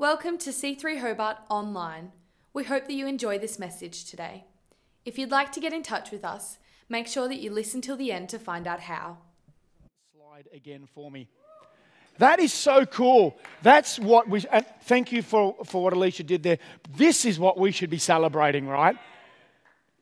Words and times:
Welcome 0.00 0.38
to 0.38 0.50
C3 0.50 1.00
Hobart 1.00 1.38
Online. 1.50 2.12
We 2.54 2.62
hope 2.62 2.86
that 2.86 2.92
you 2.92 3.08
enjoy 3.08 3.40
this 3.40 3.58
message 3.58 4.04
today. 4.04 4.44
If 5.04 5.18
you'd 5.18 5.32
like 5.32 5.50
to 5.50 5.60
get 5.60 5.72
in 5.72 5.82
touch 5.82 6.12
with 6.12 6.24
us, 6.24 6.58
make 6.88 7.08
sure 7.08 7.26
that 7.26 7.40
you 7.40 7.50
listen 7.50 7.80
till 7.80 7.96
the 7.96 8.12
end 8.12 8.28
to 8.28 8.38
find 8.38 8.68
out 8.68 8.78
how. 8.78 9.18
Slide 10.14 10.46
again 10.54 10.86
for 10.94 11.10
me. 11.10 11.26
That 12.18 12.38
is 12.38 12.52
so 12.52 12.86
cool. 12.86 13.36
That's 13.62 13.98
what 13.98 14.28
we, 14.28 14.44
and 14.52 14.64
thank 14.82 15.10
you 15.10 15.20
for, 15.20 15.56
for 15.64 15.82
what 15.82 15.92
Alicia 15.92 16.22
did 16.22 16.44
there. 16.44 16.58
This 16.96 17.24
is 17.24 17.40
what 17.40 17.58
we 17.58 17.72
should 17.72 17.90
be 17.90 17.98
celebrating, 17.98 18.68
right? 18.68 18.96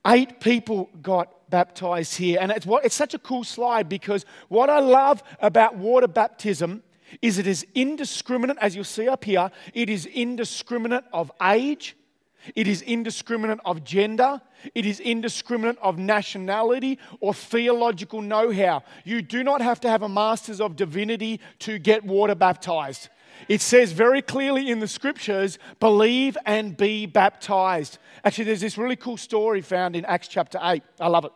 Eight 0.06 0.40
people 0.40 0.90
got 1.00 1.48
baptized 1.48 2.18
here. 2.18 2.36
And 2.38 2.52
it's, 2.52 2.66
what, 2.66 2.84
it's 2.84 2.94
such 2.94 3.14
a 3.14 3.18
cool 3.18 3.44
slide 3.44 3.88
because 3.88 4.26
what 4.48 4.68
I 4.68 4.80
love 4.80 5.22
about 5.40 5.76
water 5.76 6.06
baptism 6.06 6.82
is 7.22 7.38
it 7.38 7.46
is 7.46 7.66
indiscriminate, 7.74 8.56
as 8.60 8.74
you'll 8.74 8.84
see 8.84 9.08
up 9.08 9.24
here, 9.24 9.50
it 9.74 9.88
is 9.88 10.06
indiscriminate 10.06 11.04
of 11.12 11.30
age, 11.42 11.96
it 12.54 12.68
is 12.68 12.82
indiscriminate 12.82 13.58
of 13.64 13.84
gender, 13.84 14.40
it 14.74 14.86
is 14.86 15.00
indiscriminate 15.00 15.78
of 15.80 15.98
nationality 15.98 16.98
or 17.20 17.34
theological 17.34 18.22
know 18.22 18.52
how. 18.52 18.82
You 19.04 19.22
do 19.22 19.42
not 19.42 19.60
have 19.60 19.80
to 19.80 19.88
have 19.88 20.02
a 20.02 20.08
master's 20.08 20.60
of 20.60 20.76
divinity 20.76 21.40
to 21.60 21.78
get 21.78 22.04
water 22.04 22.34
baptized. 22.34 23.08
It 23.48 23.60
says 23.60 23.92
very 23.92 24.22
clearly 24.22 24.70
in 24.70 24.80
the 24.80 24.88
scriptures, 24.88 25.58
believe 25.78 26.38
and 26.46 26.76
be 26.76 27.06
baptized. 27.06 27.98
Actually, 28.24 28.44
there's 28.44 28.62
this 28.62 28.78
really 28.78 28.96
cool 28.96 29.16
story 29.16 29.60
found 29.60 29.94
in 29.94 30.04
Acts 30.04 30.28
chapter 30.28 30.58
8. 30.62 30.82
I 31.00 31.08
love 31.08 31.26
it. 31.26 31.32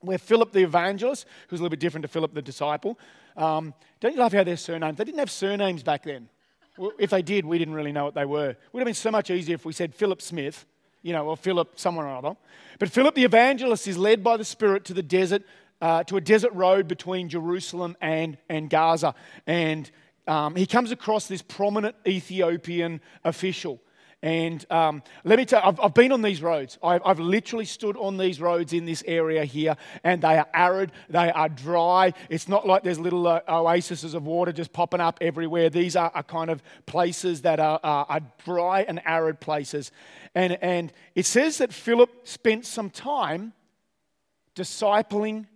Where 0.00 0.18
Philip 0.18 0.52
the 0.52 0.62
evangelist, 0.62 1.26
who's 1.48 1.60
a 1.60 1.62
little 1.62 1.70
bit 1.70 1.80
different 1.80 2.02
to 2.02 2.08
Philip 2.08 2.32
the 2.32 2.42
disciple, 2.42 2.98
um, 3.36 3.74
don't 4.00 4.12
you 4.12 4.18
love 4.18 4.32
how 4.32 4.44
their 4.44 4.56
surnames? 4.56 4.98
They 4.98 5.04
didn't 5.04 5.18
have 5.18 5.30
surnames 5.30 5.82
back 5.82 6.04
then. 6.04 6.28
Well, 6.76 6.92
if 6.98 7.10
they 7.10 7.22
did, 7.22 7.44
we 7.44 7.58
didn't 7.58 7.74
really 7.74 7.92
know 7.92 8.04
what 8.04 8.14
they 8.14 8.24
were. 8.24 8.50
It 8.50 8.58
would 8.72 8.80
have 8.80 8.86
been 8.86 8.94
so 8.94 9.10
much 9.10 9.30
easier 9.30 9.54
if 9.54 9.64
we 9.64 9.72
said 9.72 9.94
Philip 9.94 10.20
Smith, 10.20 10.66
you 11.02 11.12
know, 11.12 11.26
or 11.26 11.36
Philip 11.36 11.78
someone 11.78 12.04
or 12.04 12.16
other. 12.16 12.36
But 12.78 12.90
Philip 12.90 13.14
the 13.14 13.24
evangelist 13.24 13.88
is 13.88 13.96
led 13.96 14.22
by 14.22 14.36
the 14.36 14.44
Spirit 14.44 14.84
to 14.86 14.94
the 14.94 15.02
desert, 15.02 15.42
uh, 15.80 16.04
to 16.04 16.16
a 16.16 16.20
desert 16.20 16.52
road 16.52 16.88
between 16.88 17.28
Jerusalem 17.28 17.96
and, 18.00 18.36
and 18.48 18.68
Gaza. 18.68 19.14
And 19.46 19.90
um, 20.26 20.56
he 20.56 20.66
comes 20.66 20.90
across 20.90 21.28
this 21.28 21.42
prominent 21.42 21.96
Ethiopian 22.06 23.00
official. 23.24 23.80
And 24.26 24.66
um, 24.72 25.04
let 25.22 25.38
me 25.38 25.44
tell 25.44 25.62
you, 25.62 25.68
I've, 25.68 25.78
I've, 25.78 25.94
been 25.94 26.10
on 26.10 26.20
these 26.20 26.42
roads. 26.42 26.78
I've, 26.82 27.00
I've, 27.04 27.20
literally 27.20 27.64
stood 27.64 27.96
on 27.96 28.16
these 28.16 28.40
roads 28.40 28.72
in 28.72 28.84
this 28.84 29.04
area 29.06 29.44
here, 29.44 29.76
and 30.02 30.20
they 30.20 30.36
are 30.36 30.48
arid, 30.52 30.90
they 31.08 31.30
are 31.30 31.48
dry. 31.48 32.12
It's 32.28 32.48
not 32.48 32.66
like 32.66 32.82
there's 32.82 32.98
little 32.98 33.28
uh, 33.28 33.42
oases 33.46 34.14
of 34.14 34.26
water 34.26 34.50
just 34.50 34.72
popping 34.72 34.98
up 34.98 35.18
everywhere. 35.20 35.70
These 35.70 35.94
are, 35.94 36.10
are 36.12 36.24
kind 36.24 36.50
of 36.50 36.60
places 36.86 37.42
that 37.42 37.60
are, 37.60 37.78
are, 37.84 38.06
are 38.08 38.20
dry 38.44 38.80
and 38.88 39.00
arid 39.04 39.38
places. 39.38 39.92
And, 40.34 40.58
and 40.60 40.92
it 41.14 41.24
says 41.24 41.58
that 41.58 41.72
Philip 41.72 42.10
spent 42.26 42.66
some 42.66 42.90
time 42.90 43.52
discipling 44.56 45.46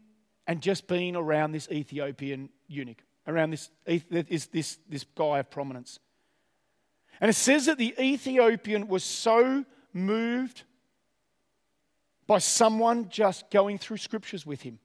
and 0.46 0.62
just 0.62 0.86
being 0.86 1.16
around 1.16 1.50
this 1.50 1.68
Ethiopian 1.72 2.50
eunuch 2.68 3.02
around 3.26 3.50
this, 3.50 3.68
this, 3.84 4.46
this, 4.46 4.78
this 4.88 5.04
guy 5.16 5.40
of 5.40 5.50
prominence. 5.50 5.98
And 7.20 7.28
it 7.28 7.34
says 7.34 7.66
that 7.66 7.78
the 7.78 7.94
Ethiopian 8.00 8.88
was 8.88 9.04
so 9.04 9.64
moved 9.92 10.62
by 12.26 12.38
someone 12.38 13.08
just 13.08 13.50
going 13.50 13.78
through 13.78 13.98
scriptures 13.98 14.46
with 14.46 14.62
him, 14.62 14.78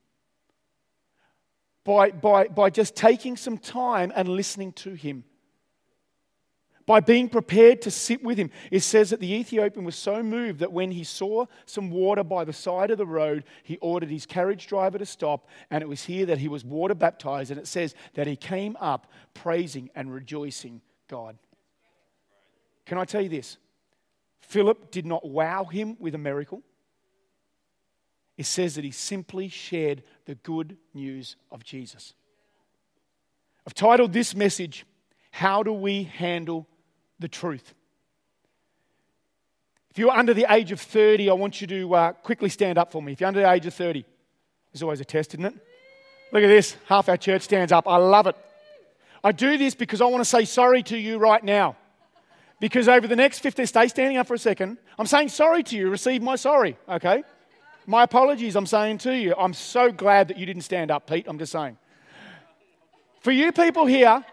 by, 1.83 2.11
by, 2.11 2.47
by 2.47 2.69
just 2.69 2.95
taking 2.95 3.37
some 3.37 3.57
time 3.57 4.11
and 4.15 4.27
listening 4.27 4.73
to 4.73 4.93
him 4.93 5.23
by 6.85 6.99
being 6.99 7.29
prepared 7.29 7.81
to 7.81 7.91
sit 7.91 8.23
with 8.23 8.37
him. 8.37 8.51
It 8.71 8.81
says 8.81 9.09
that 9.09 9.19
the 9.19 9.33
Ethiopian 9.33 9.85
was 9.85 9.95
so 9.95 10.21
moved 10.21 10.59
that 10.59 10.71
when 10.71 10.91
he 10.91 11.03
saw 11.03 11.45
some 11.65 11.89
water 11.89 12.23
by 12.23 12.43
the 12.43 12.53
side 12.53 12.91
of 12.91 12.97
the 12.97 13.05
road, 13.05 13.43
he 13.63 13.77
ordered 13.77 14.09
his 14.09 14.25
carriage 14.25 14.67
driver 14.67 14.97
to 14.97 15.05
stop. 15.05 15.47
And 15.71 15.81
it 15.81 15.89
was 15.89 16.03
here 16.03 16.25
that 16.27 16.37
he 16.37 16.47
was 16.47 16.63
water 16.63 16.95
baptized. 16.95 17.51
And 17.51 17.59
it 17.59 17.67
says 17.67 17.95
that 18.13 18.27
he 18.27 18.35
came 18.35 18.77
up 18.79 19.11
praising 19.33 19.89
and 19.95 20.13
rejoicing 20.13 20.81
God. 21.07 21.37
Can 22.85 22.97
I 22.97 23.05
tell 23.05 23.21
you 23.21 23.29
this? 23.29 23.57
Philip 24.41 24.91
did 24.91 25.05
not 25.05 25.27
wow 25.27 25.65
him 25.65 25.97
with 25.99 26.13
a 26.15 26.19
miracle. 26.19 26.61
It 28.37 28.45
says 28.45 28.75
that 28.75 28.83
he 28.83 28.91
simply 28.91 29.47
shared 29.47 30.03
the 30.25 30.35
good 30.35 30.77
news 30.93 31.35
of 31.51 31.63
Jesus. 31.63 32.13
I've 33.65 33.73
titled 33.73 34.13
this 34.13 34.35
message, 34.35 34.85
How 35.31 35.63
Do 35.63 35.73
We 35.73 36.03
Handle 36.03 36.67
the 37.17 37.27
truth. 37.27 37.73
If 39.89 39.99
you're 39.99 40.11
under 40.11 40.33
the 40.33 40.45
age 40.49 40.73
of 40.73 40.81
30, 40.81 41.29
I 41.29 41.33
want 41.33 41.61
you 41.61 41.67
to 41.67 41.95
uh, 41.95 42.11
quickly 42.11 42.49
stand 42.49 42.77
up 42.77 42.91
for 42.91 43.01
me. 43.01 43.13
If 43.13 43.21
you're 43.21 43.29
under 43.29 43.41
the 43.41 43.49
age 43.49 43.65
of 43.65 43.73
30, 43.73 44.05
there's 44.71 44.83
always 44.83 44.99
a 44.99 45.05
test, 45.05 45.33
isn't 45.33 45.45
it? 45.45 45.53
Look 46.33 46.43
at 46.43 46.47
this. 46.47 46.75
Half 46.87 47.07
our 47.07 47.15
church 47.15 47.43
stands 47.43 47.71
up. 47.71 47.87
I 47.87 47.95
love 47.95 48.27
it. 48.27 48.35
I 49.23 49.31
do 49.31 49.57
this 49.57 49.73
because 49.73 50.01
I 50.01 50.05
want 50.05 50.19
to 50.21 50.29
say 50.29 50.43
sorry 50.43 50.83
to 50.83 50.97
you 50.97 51.17
right 51.17 51.41
now. 51.41 51.77
Because 52.59 52.87
over 52.87 53.07
the 53.07 53.15
next 53.15 53.39
15, 53.39 53.65
stay 53.67 53.87
standing 53.87 54.17
up 54.17 54.27
for 54.27 54.33
a 54.33 54.39
second. 54.39 54.77
I'm 54.97 55.05
saying 55.05 55.29
sorry 55.29 55.63
to 55.63 55.75
you. 55.75 55.89
Receive 55.89 56.21
my 56.21 56.35
sorry, 56.35 56.77
okay? 56.87 57.23
My 57.85 58.03
apologies, 58.03 58.55
I'm 58.55 58.65
saying 58.65 58.99
to 58.99 59.15
you. 59.15 59.35
I'm 59.37 59.53
so 59.53 59.91
glad 59.91 60.29
that 60.29 60.37
you 60.37 60.45
didn't 60.45 60.63
stand 60.63 60.89
up, 60.89 61.07
Pete. 61.07 61.25
I'm 61.27 61.37
just 61.37 61.51
saying. 61.51 61.77
For 63.21 63.31
you 63.31 63.51
people 63.51 63.85
here 63.85 64.23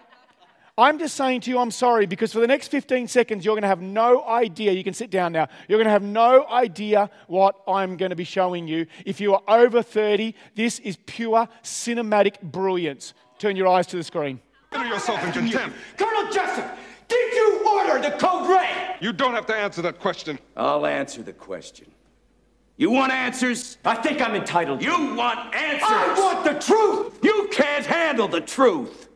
I'm 0.76 0.98
just 0.98 1.16
saying 1.16 1.42
to 1.42 1.50
you, 1.50 1.58
I'm 1.58 1.70
sorry, 1.70 2.06
because 2.06 2.32
for 2.32 2.40
the 2.40 2.46
next 2.46 2.68
15 2.68 3.06
seconds, 3.06 3.44
you're 3.44 3.54
going 3.54 3.62
to 3.62 3.68
have 3.68 3.82
no 3.82 4.24
idea. 4.24 4.72
You 4.72 4.82
can 4.82 4.94
sit 4.94 5.10
down 5.10 5.32
now. 5.32 5.48
You're 5.68 5.76
going 5.76 5.86
to 5.86 5.90
have 5.90 6.02
no 6.02 6.46
idea 6.48 7.10
what 7.26 7.56
I'm 7.68 7.98
going 7.98 8.08
to 8.08 8.16
be 8.16 8.24
showing 8.24 8.66
you. 8.66 8.86
If 9.04 9.20
you 9.20 9.34
are 9.34 9.42
over 9.48 9.82
30, 9.82 10.34
this 10.54 10.78
is 10.78 10.96
pure 11.04 11.46
cinematic 11.62 12.40
brilliance. 12.40 13.12
Turn 13.38 13.54
your 13.54 13.68
eyes 13.68 13.86
to 13.88 13.96
the 13.96 14.02
screen. 14.02 14.40
Consider 14.70 14.94
yourself 14.94 15.22
in 15.26 15.32
contempt. 15.32 15.76
Colonel 15.98 16.32
Jessup, 16.32 16.78
did 17.12 17.34
you 17.34 17.68
order 17.68 18.00
the 18.00 18.16
code 18.16 18.48
red? 18.48 18.96
You 19.00 19.12
don't 19.12 19.34
have 19.34 19.46
to 19.46 19.54
answer 19.54 19.82
that 19.82 20.00
question. 20.00 20.38
I'll 20.56 20.86
answer 20.86 21.22
the 21.22 21.32
question. 21.32 21.90
You 22.76 22.90
want 22.90 23.12
answers? 23.12 23.78
I 23.84 23.94
think 23.96 24.20
I'm 24.20 24.34
entitled. 24.34 24.82
You 24.82 25.14
want 25.14 25.54
answers? 25.54 25.82
I 25.88 26.14
want 26.18 26.44
the 26.44 26.54
truth! 26.54 27.18
You 27.22 27.48
can't 27.52 27.84
handle 27.84 28.28
the 28.28 28.40
truth. 28.40 29.08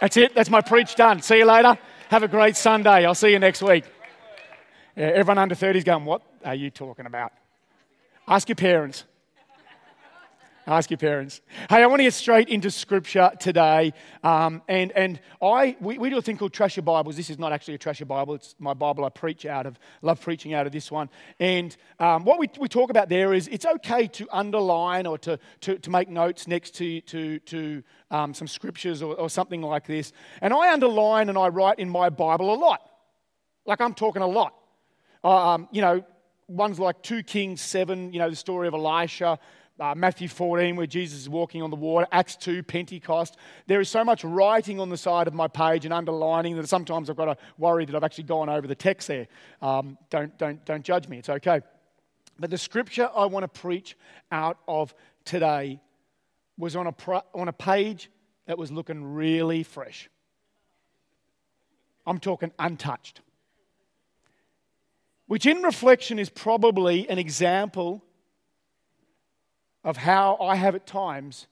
That's 0.00 0.16
it. 0.16 0.34
That's 0.34 0.48
my 0.48 0.60
preach 0.60 0.94
done. 0.94 1.20
See 1.22 1.38
you 1.38 1.44
later. 1.44 1.76
Have 2.08 2.22
a 2.22 2.28
great 2.28 2.56
Sunday. 2.56 3.04
I'll 3.04 3.16
see 3.16 3.32
you 3.32 3.38
next 3.38 3.62
week. 3.62 3.84
Yeah, 4.96 5.06
everyone 5.06 5.38
under 5.38 5.54
30 5.54 5.78
is 5.78 5.84
going, 5.84 6.04
What 6.04 6.22
are 6.44 6.54
you 6.54 6.70
talking 6.70 7.06
about? 7.06 7.32
Ask 8.26 8.48
your 8.48 8.56
parents. 8.56 9.04
Ask 10.68 10.90
your 10.90 10.98
parents. 10.98 11.40
Hey, 11.70 11.82
I 11.82 11.86
want 11.86 12.00
to 12.00 12.02
get 12.02 12.12
straight 12.12 12.50
into 12.50 12.70
scripture 12.70 13.30
today. 13.40 13.94
Um, 14.22 14.60
and 14.68 14.92
and 14.92 15.18
I, 15.40 15.74
we, 15.80 15.96
we 15.96 16.10
do 16.10 16.18
a 16.18 16.22
thing 16.22 16.36
called 16.36 16.52
Trash 16.52 16.76
Your 16.76 16.82
Bibles. 16.82 17.16
This 17.16 17.30
is 17.30 17.38
not 17.38 17.52
actually 17.54 17.76
a 17.76 17.78
Trash 17.78 18.00
Your 18.00 18.06
Bible, 18.06 18.34
it's 18.34 18.54
my 18.58 18.74
Bible 18.74 19.06
I 19.06 19.08
preach 19.08 19.46
out 19.46 19.64
of. 19.64 19.78
Love 20.02 20.20
preaching 20.20 20.52
out 20.52 20.66
of 20.66 20.72
this 20.72 20.92
one. 20.92 21.08
And 21.40 21.74
um, 21.98 22.26
what 22.26 22.38
we, 22.38 22.50
we 22.60 22.68
talk 22.68 22.90
about 22.90 23.08
there 23.08 23.32
is 23.32 23.48
it's 23.48 23.64
okay 23.64 24.08
to 24.08 24.28
underline 24.30 25.06
or 25.06 25.16
to, 25.16 25.38
to, 25.62 25.78
to 25.78 25.88
make 25.88 26.10
notes 26.10 26.46
next 26.46 26.74
to, 26.74 27.00
to, 27.00 27.38
to 27.38 27.82
um, 28.10 28.34
some 28.34 28.46
scriptures 28.46 29.00
or, 29.00 29.14
or 29.14 29.30
something 29.30 29.62
like 29.62 29.86
this. 29.86 30.12
And 30.42 30.52
I 30.52 30.70
underline 30.70 31.30
and 31.30 31.38
I 31.38 31.48
write 31.48 31.78
in 31.78 31.88
my 31.88 32.10
Bible 32.10 32.52
a 32.52 32.56
lot. 32.56 32.82
Like 33.64 33.80
I'm 33.80 33.94
talking 33.94 34.20
a 34.20 34.26
lot. 34.26 34.52
Uh, 35.24 35.54
um, 35.54 35.68
you 35.72 35.80
know, 35.80 36.04
ones 36.46 36.78
like 36.78 37.02
2 37.02 37.22
Kings 37.22 37.62
7, 37.62 38.12
you 38.12 38.18
know, 38.18 38.28
the 38.28 38.36
story 38.36 38.68
of 38.68 38.74
Elisha 38.74 39.38
uh, 39.80 39.94
Matthew 39.94 40.28
14, 40.28 40.76
where 40.76 40.86
Jesus 40.86 41.20
is 41.20 41.28
walking 41.28 41.62
on 41.62 41.70
the 41.70 41.76
water, 41.76 42.06
Acts 42.10 42.36
2, 42.36 42.62
Pentecost. 42.62 43.36
There 43.66 43.80
is 43.80 43.88
so 43.88 44.04
much 44.04 44.24
writing 44.24 44.80
on 44.80 44.88
the 44.88 44.96
side 44.96 45.28
of 45.28 45.34
my 45.34 45.48
page 45.48 45.84
and 45.84 45.94
underlining 45.94 46.56
that 46.56 46.68
sometimes 46.68 47.08
I've 47.08 47.16
got 47.16 47.26
to 47.26 47.36
worry 47.58 47.84
that 47.84 47.94
I've 47.94 48.04
actually 48.04 48.24
gone 48.24 48.48
over 48.48 48.66
the 48.66 48.74
text 48.74 49.08
there. 49.08 49.28
Um, 49.62 49.98
don't, 50.10 50.36
don't, 50.38 50.64
don't 50.64 50.84
judge 50.84 51.08
me, 51.08 51.18
it's 51.18 51.28
okay. 51.28 51.60
But 52.38 52.50
the 52.50 52.58
scripture 52.58 53.08
I 53.14 53.26
want 53.26 53.44
to 53.44 53.60
preach 53.60 53.96
out 54.30 54.58
of 54.66 54.94
today 55.24 55.80
was 56.56 56.76
on 56.76 56.86
a, 56.86 56.94
on 57.34 57.48
a 57.48 57.52
page 57.52 58.10
that 58.46 58.58
was 58.58 58.72
looking 58.72 59.14
really 59.14 59.62
fresh. 59.62 60.08
I'm 62.06 62.18
talking 62.18 62.52
untouched. 62.58 63.20
Which, 65.26 65.44
in 65.44 65.62
reflection, 65.62 66.18
is 66.18 66.30
probably 66.30 67.08
an 67.10 67.18
example 67.18 68.02
of 69.84 69.96
how 69.96 70.36
I 70.36 70.56
have 70.56 70.74
at 70.74 70.86
times 70.86 71.46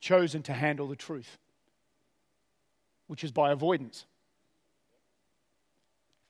chosen 0.00 0.42
to 0.42 0.52
handle 0.52 0.86
the 0.86 0.96
truth, 0.96 1.38
which 3.06 3.24
is 3.24 3.32
by 3.32 3.52
avoidance. 3.52 4.06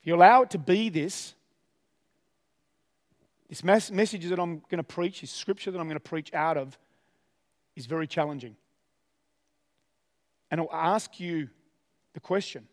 If 0.01 0.07
you 0.07 0.15
allow 0.15 0.43
it 0.43 0.51
to 0.51 0.57
be 0.57 0.89
this, 0.89 1.33
this 3.49 3.63
mes- 3.63 3.91
message 3.91 4.25
that 4.25 4.39
I'm 4.39 4.59
going 4.69 4.77
to 4.77 4.83
preach, 4.83 5.21
this 5.21 5.31
scripture 5.31 5.71
that 5.71 5.79
I'm 5.79 5.87
going 5.87 5.95
to 5.95 5.99
preach 5.99 6.33
out 6.33 6.57
of, 6.57 6.77
is 7.75 7.85
very 7.85 8.07
challenging. 8.07 8.55
And 10.49 10.61
I'll 10.61 10.69
ask 10.71 11.19
you 11.19 11.49
the 12.13 12.19
question 12.19 12.67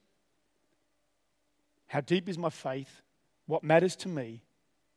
How 1.88 2.00
deep 2.00 2.28
is 2.28 2.38
my 2.38 2.50
faith? 2.50 3.02
What 3.46 3.64
matters 3.64 3.96
to 3.96 4.08
me? 4.08 4.42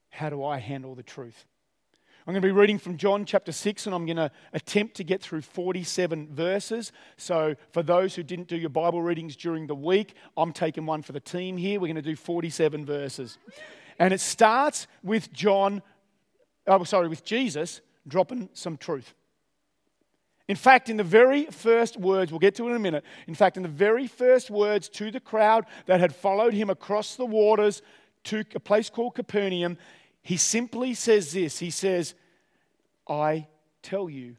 How 0.10 0.30
do 0.30 0.44
I 0.44 0.60
handle 0.60 0.96
the 0.96 1.04
truth? 1.04 1.46
I'm 2.28 2.34
going 2.34 2.42
to 2.42 2.48
be 2.48 2.52
reading 2.52 2.80
from 2.80 2.98
John 2.98 3.24
chapter 3.24 3.52
6, 3.52 3.86
and 3.86 3.94
I'm 3.94 4.08
going 4.08 4.18
to 4.18 4.32
attempt 4.52 4.96
to 4.96 5.04
get 5.04 5.22
through 5.22 5.42
47 5.42 6.30
verses. 6.32 6.92
So, 7.18 7.54
for 7.72 7.84
those 7.84 8.16
who 8.16 8.24
didn't 8.24 8.48
do 8.48 8.58
your 8.58 8.72
Bible 8.72 9.04
readings 9.04 9.36
during 9.36 9.68
the 9.68 9.76
week, 9.76 10.16
I'm 10.36 10.52
taking 10.52 10.88
one 10.88 11.04
for 11.04 11.12
the 11.12 11.20
team 11.20 11.56
here. 11.56 11.80
We're 11.80 11.86
going 11.86 11.98
to 11.98 12.02
do 12.02 12.16
47 12.16 12.84
verses. 12.84 13.38
And 14.00 14.12
it 14.12 14.20
starts 14.22 14.88
with 15.04 15.32
John, 15.34 15.84
oh, 16.66 16.84
sorry, 16.84 17.10
with 17.10 17.24
Jesus 17.24 17.82
dropping 18.08 18.50
some 18.54 18.76
truth. 18.76 19.14
In 20.48 20.56
fact, 20.56 20.90
in 20.90 20.98
the 20.98 21.04
very 21.04 21.46
first 21.46 21.96
words, 21.96 22.32
we'll 22.32 22.40
get 22.40 22.56
to 22.56 22.66
it 22.66 22.72
in 22.72 22.76
a 22.76 22.80
minute. 22.80 23.04
In 23.28 23.36
fact, 23.36 23.56
in 23.56 23.62
the 23.62 23.70
very 23.70 24.08
first 24.08 24.50
words 24.50 24.90
to 24.90 25.12
the 25.12 25.20
crowd 25.20 25.68
that 25.86 26.00
had 26.00 26.16
followed 26.16 26.56
him 26.56 26.72
across 26.72 27.18
the 27.18 27.26
waters 27.26 27.84
to 28.24 28.44
a 28.56 28.60
place 28.60 28.90
called 28.90 29.14
Capernaum, 29.14 29.78
he 30.26 30.38
simply 30.38 30.96
says 30.96 31.34
this 31.34 31.60
He 31.60 31.70
says, 31.70 32.16
I 33.08 33.48
tell 33.84 34.10
you 34.10 34.38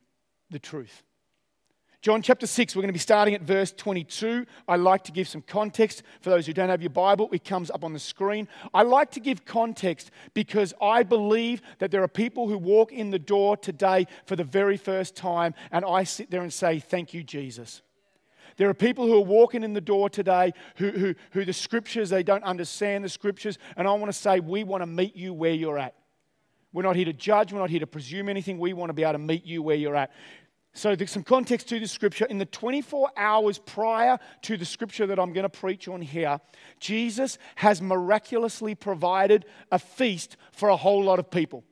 the 0.50 0.58
truth. 0.58 1.04
John 2.02 2.22
chapter 2.22 2.46
6, 2.46 2.74
we're 2.74 2.82
going 2.82 2.88
to 2.88 2.92
be 2.92 2.98
starting 2.98 3.34
at 3.34 3.42
verse 3.42 3.72
22. 3.72 4.46
I 4.66 4.76
like 4.76 5.04
to 5.04 5.12
give 5.12 5.28
some 5.28 5.42
context 5.42 6.02
for 6.20 6.30
those 6.30 6.44
who 6.44 6.52
don't 6.52 6.68
have 6.68 6.82
your 6.82 6.90
Bible. 6.90 7.28
It 7.32 7.44
comes 7.44 7.70
up 7.70 7.84
on 7.84 7.92
the 7.92 8.00
screen. 8.00 8.48
I 8.74 8.82
like 8.82 9.12
to 9.12 9.20
give 9.20 9.44
context 9.44 10.10
because 10.34 10.74
I 10.82 11.04
believe 11.04 11.62
that 11.78 11.92
there 11.92 12.02
are 12.02 12.08
people 12.08 12.48
who 12.48 12.58
walk 12.58 12.92
in 12.92 13.10
the 13.10 13.18
door 13.18 13.56
today 13.56 14.08
for 14.24 14.34
the 14.34 14.44
very 14.44 14.76
first 14.76 15.14
time, 15.14 15.54
and 15.70 15.84
I 15.84 16.02
sit 16.02 16.32
there 16.32 16.42
and 16.42 16.52
say, 16.52 16.80
Thank 16.80 17.14
you, 17.14 17.22
Jesus. 17.22 17.82
There 18.56 18.68
are 18.68 18.74
people 18.74 19.06
who 19.06 19.16
are 19.16 19.24
walking 19.24 19.62
in 19.62 19.74
the 19.74 19.80
door 19.80 20.08
today 20.08 20.52
who, 20.76 20.90
who, 20.90 21.14
who 21.32 21.44
the 21.44 21.52
scriptures, 21.52 22.10
they 22.10 22.22
don't 22.22 22.44
understand 22.44 23.04
the 23.04 23.08
scriptures. 23.08 23.58
And 23.76 23.86
I 23.86 23.92
want 23.92 24.06
to 24.06 24.18
say, 24.18 24.40
we 24.40 24.64
want 24.64 24.82
to 24.82 24.86
meet 24.86 25.14
you 25.14 25.34
where 25.34 25.52
you're 25.52 25.78
at. 25.78 25.94
We're 26.72 26.82
not 26.82 26.96
here 26.96 27.04
to 27.06 27.12
judge, 27.12 27.52
we're 27.52 27.60
not 27.60 27.70
here 27.70 27.80
to 27.80 27.86
presume 27.86 28.28
anything. 28.28 28.58
We 28.58 28.72
want 28.72 28.90
to 28.90 28.94
be 28.94 29.02
able 29.02 29.12
to 29.12 29.18
meet 29.18 29.44
you 29.44 29.62
where 29.62 29.76
you're 29.76 29.96
at. 29.96 30.10
So, 30.74 30.94
there's 30.94 31.10
some 31.10 31.22
context 31.22 31.70
to 31.70 31.80
the 31.80 31.88
scripture. 31.88 32.26
In 32.26 32.36
the 32.36 32.44
24 32.44 33.10
hours 33.16 33.56
prior 33.56 34.18
to 34.42 34.58
the 34.58 34.66
scripture 34.66 35.06
that 35.06 35.18
I'm 35.18 35.32
going 35.32 35.44
to 35.44 35.48
preach 35.48 35.88
on 35.88 36.02
here, 36.02 36.38
Jesus 36.80 37.38
has 37.54 37.80
miraculously 37.80 38.74
provided 38.74 39.46
a 39.72 39.78
feast 39.78 40.36
for 40.52 40.68
a 40.68 40.76
whole 40.76 41.02
lot 41.02 41.18
of 41.18 41.30
people. 41.30 41.64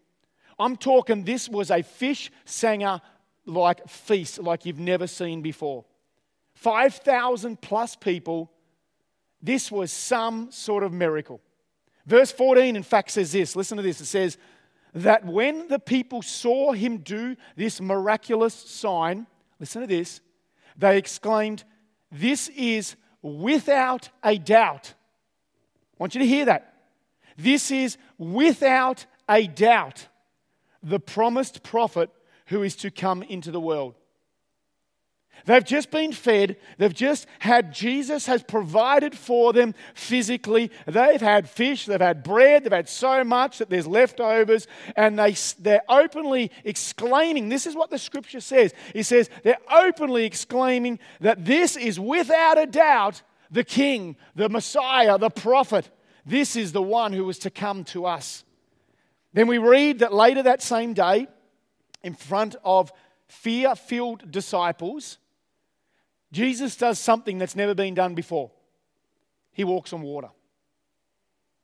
I'm 0.59 0.77
talking, 0.77 1.25
this 1.25 1.51
was 1.51 1.71
a 1.71 1.83
fish 1.83 2.31
sanger 2.47 3.03
like 3.45 3.87
feast 3.89 4.39
like 4.39 4.65
you've 4.65 4.79
never 4.79 5.07
seen 5.07 5.43
before. 5.43 5.85
5,000 6.55 7.61
plus 7.61 7.97
people, 7.97 8.51
this 9.43 9.71
was 9.71 9.93
some 9.93 10.51
sort 10.51 10.83
of 10.83 10.93
miracle. 10.93 11.41
Verse 12.07 12.33
14, 12.33 12.77
in 12.77 12.83
fact, 12.83 13.11
says 13.11 13.33
this 13.33 13.57
listen 13.57 13.77
to 13.77 13.83
this. 13.83 14.01
It 14.01 14.07
says, 14.07 14.39
that 14.95 15.25
when 15.25 15.67
the 15.69 15.79
people 15.79 16.23
saw 16.23 16.73
him 16.73 16.99
do 16.99 17.37
this 17.57 17.81
miraculous 17.81 18.55
sign, 18.55 19.27
listen 19.59 19.83
to 19.83 19.89
this, 19.89 20.21
they 20.77 20.97
exclaimed, 20.97 21.65
This 22.11 22.49
is 22.49 22.97
without 23.21 24.09
a 24.23 24.39
doubt. 24.39 24.95
I 24.95 25.97
want 25.99 26.15
you 26.15 26.21
to 26.21 26.27
hear 26.27 26.45
that. 26.47 26.75
This 27.37 27.71
is 27.71 27.99
without 28.19 29.07
a 29.29 29.47
doubt 29.47 30.09
the 30.83 31.01
promised 31.01 31.63
prophet 31.63 32.11
who 32.47 32.63
is 32.63 32.77
to 32.77 32.91
come 32.91 33.23
into 33.23 33.51
the 33.51 33.61
world. 33.61 33.95
They've 35.47 35.65
just 35.65 35.91
been 35.91 36.13
fed. 36.13 36.57
They've 36.79 36.95
just 36.95 37.27
had 37.39 37.73
Jesus 37.73 38.27
has 38.27 38.43
provided 38.43 39.17
for 39.17 39.53
them 39.53 39.75
physically. 39.95 40.71
They've 40.87 41.21
had 41.21 41.49
fish, 41.49 41.85
they've 41.87 42.01
had 42.01 42.23
bread, 42.23 42.65
they've 42.65 42.73
had 42.73 42.89
so 42.89 43.25
much 43.25 43.59
that 43.59 43.69
there's 43.69 43.87
leftovers, 43.87 44.67
and 44.97 45.19
they, 45.19 45.35
they're 45.59 45.83
openly 45.89 46.51
exclaiming. 46.65 47.51
This 47.51 47.67
is 47.67 47.77
what 47.77 47.91
the 47.91 47.99
scripture 47.99 48.41
says. 48.41 48.73
It 48.95 49.05
says 49.05 49.29
they're 49.43 49.59
openly 49.71 50.25
exclaiming 50.25 50.99
that 51.21 51.45
this 51.45 51.77
is 51.77 52.01
without 52.01 52.59
a 52.59 52.67
doubt 52.67 53.23
the 53.51 53.65
King, 53.65 54.17
the 54.35 54.49
Messiah, 54.49 55.19
the 55.19 55.31
prophet. 55.31 55.91
This 56.25 56.57
is 56.57 56.73
the 56.73 56.83
one 56.83 57.13
who 57.13 57.25
was 57.25 57.39
to 57.41 57.51
come 57.51 57.85
to 57.85 58.07
us. 58.07 58.45
Then 59.35 59.47
we 59.47 59.59
read 59.59 59.99
that 59.99 60.15
later 60.15 60.43
that 60.45 60.63
same 60.63 60.95
day, 60.95 61.29
in 62.03 62.15
front 62.15 62.57
of 62.65 62.93
fear 63.27 63.75
filled 63.75 64.31
disciples, 64.31 65.19
Jesus 66.35 66.75
does 66.77 66.99
something 66.99 67.39
that's 67.39 67.55
never 67.55 67.75
been 67.75 67.95
done 67.95 68.15
before. 68.15 68.51
He 69.53 69.63
walks 69.63 69.93
on 69.93 70.03
water. 70.03 70.31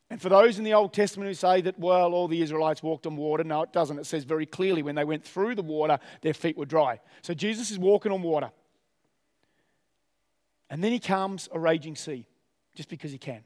And 0.08 0.22
for 0.22 0.28
those 0.28 0.58
in 0.58 0.64
the 0.64 0.74
Old 0.74 0.92
Testament 0.92 1.28
who 1.28 1.34
say 1.34 1.60
that, 1.62 1.78
well, 1.78 2.14
all 2.14 2.28
the 2.28 2.40
Israelites 2.40 2.82
walked 2.82 3.06
on 3.06 3.16
water, 3.16 3.42
no, 3.42 3.62
it 3.62 3.72
doesn't. 3.72 3.98
It 3.98 4.06
says 4.06 4.22
very 4.22 4.46
clearly 4.46 4.82
when 4.82 4.94
they 4.94 5.04
went 5.04 5.24
through 5.24 5.56
the 5.56 5.62
water, 5.62 5.98
their 6.22 6.34
feet 6.34 6.56
were 6.56 6.66
dry. 6.66 7.00
So 7.22 7.34
Jesus 7.34 7.70
is 7.72 7.78
walking 7.78 8.12
on 8.12 8.22
water. 8.22 8.50
And 10.68 10.82
then 10.82 10.92
he 10.92 11.00
calms 11.00 11.48
a 11.52 11.58
raging 11.58 11.96
sea 11.96 12.26
just 12.76 12.88
because 12.88 13.10
he 13.10 13.18
can. 13.18 13.42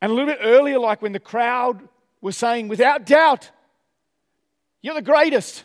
And 0.00 0.10
a 0.10 0.14
little 0.14 0.32
bit 0.32 0.40
earlier, 0.42 0.80
like 0.80 1.02
when 1.02 1.12
the 1.12 1.20
crowd 1.20 1.88
was 2.20 2.36
saying, 2.36 2.66
without 2.66 3.06
doubt, 3.06 3.48
you're 4.80 4.94
the 4.94 5.02
greatest. 5.02 5.64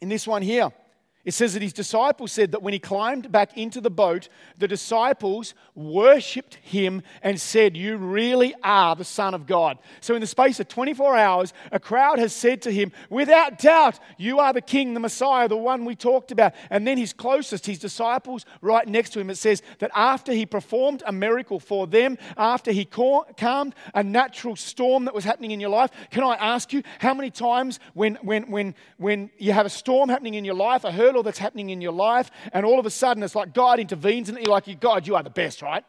In 0.00 0.08
this 0.08 0.26
one 0.26 0.42
here, 0.42 0.72
it 1.22 1.34
says 1.34 1.52
that 1.52 1.60
his 1.60 1.74
disciples 1.74 2.32
said 2.32 2.52
that 2.52 2.62
when 2.62 2.72
he 2.72 2.78
climbed 2.78 3.30
back 3.30 3.58
into 3.58 3.82
the 3.82 3.90
boat, 3.90 4.30
the 4.56 4.66
disciples 4.66 5.52
worshipped 5.74 6.54
him 6.56 7.02
and 7.22 7.38
said, 7.38 7.76
You 7.76 7.98
really 7.98 8.54
are 8.64 8.96
the 8.96 9.04
Son 9.04 9.34
of 9.34 9.46
God. 9.46 9.78
So, 10.00 10.14
in 10.14 10.22
the 10.22 10.26
space 10.26 10.60
of 10.60 10.68
24 10.68 11.16
hours, 11.16 11.52
a 11.72 11.78
crowd 11.78 12.18
has 12.18 12.32
said 12.32 12.62
to 12.62 12.72
him, 12.72 12.90
Without 13.10 13.58
doubt, 13.58 13.98
you 14.16 14.38
are 14.38 14.54
the 14.54 14.62
King, 14.62 14.94
the 14.94 15.00
Messiah, 15.00 15.46
the 15.46 15.58
one 15.58 15.84
we 15.84 15.94
talked 15.94 16.32
about. 16.32 16.54
And 16.70 16.86
then 16.86 16.96
his 16.96 17.12
closest, 17.12 17.66
his 17.66 17.78
disciples, 17.78 18.46
right 18.62 18.88
next 18.88 19.10
to 19.10 19.20
him, 19.20 19.28
it 19.28 19.36
says 19.36 19.62
that 19.80 19.90
after 19.94 20.32
he 20.32 20.46
performed 20.46 21.02
a 21.04 21.12
miracle 21.12 21.60
for 21.60 21.86
them, 21.86 22.16
after 22.38 22.72
he 22.72 22.86
calmed 22.86 23.74
a 23.94 24.02
natural 24.02 24.56
storm 24.56 25.04
that 25.04 25.14
was 25.14 25.24
happening 25.24 25.50
in 25.50 25.60
your 25.60 25.70
life, 25.70 25.90
can 26.10 26.24
I 26.24 26.34
ask 26.36 26.72
you, 26.72 26.82
how 26.98 27.12
many 27.12 27.30
times 27.30 27.78
when, 27.92 28.14
when, 28.22 28.50
when, 28.50 28.74
when 28.96 29.30
you 29.36 29.52
have 29.52 29.66
a 29.66 29.70
storm 29.70 30.08
happening 30.08 30.32
in 30.34 30.46
your 30.46 30.54
life, 30.54 30.84
a 30.84 30.90
hurdle 31.10 31.22
that's 31.22 31.38
happening 31.38 31.70
in 31.70 31.80
your 31.80 31.92
life, 31.92 32.30
and 32.52 32.64
all 32.64 32.78
of 32.78 32.86
a 32.86 32.90
sudden 32.90 33.22
it's 33.22 33.34
like 33.34 33.52
God 33.52 33.80
intervenes 33.80 34.28
and 34.28 34.38
you're 34.38 34.46
like, 34.50 34.68
you, 34.68 34.76
God, 34.76 35.06
you 35.06 35.16
are 35.16 35.22
the 35.22 35.30
best, 35.30 35.60
right? 35.60 35.84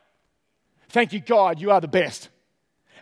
Thank 0.90 1.14
you, 1.14 1.20
God, 1.20 1.62
you 1.62 1.72
are 1.72 1.80
the 1.80 1.88
best. 1.88 2.30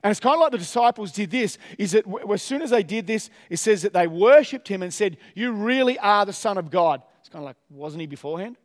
And 0.03 0.11
it's 0.11 0.19
kind 0.19 0.35
of 0.35 0.41
like 0.41 0.51
the 0.51 0.57
disciples 0.57 1.11
did 1.11 1.31
this 1.31 1.57
is 1.77 1.91
that 1.91 2.05
as 2.31 2.41
soon 2.41 2.61
as 2.61 2.69
they 2.69 2.83
did 2.83 3.07
this, 3.07 3.29
it 3.49 3.57
says 3.57 3.81
that 3.81 3.93
they 3.93 4.07
worshipped 4.07 4.67
him 4.67 4.83
and 4.83 4.93
said, 4.93 5.17
You 5.33 5.51
really 5.51 5.97
are 5.99 6.25
the 6.25 6.33
Son 6.33 6.57
of 6.57 6.69
God. 6.69 7.01
It's 7.19 7.29
kind 7.29 7.43
of 7.43 7.47
like, 7.47 7.57
wasn't 7.69 8.01
he 8.01 8.07
beforehand? 8.07 8.55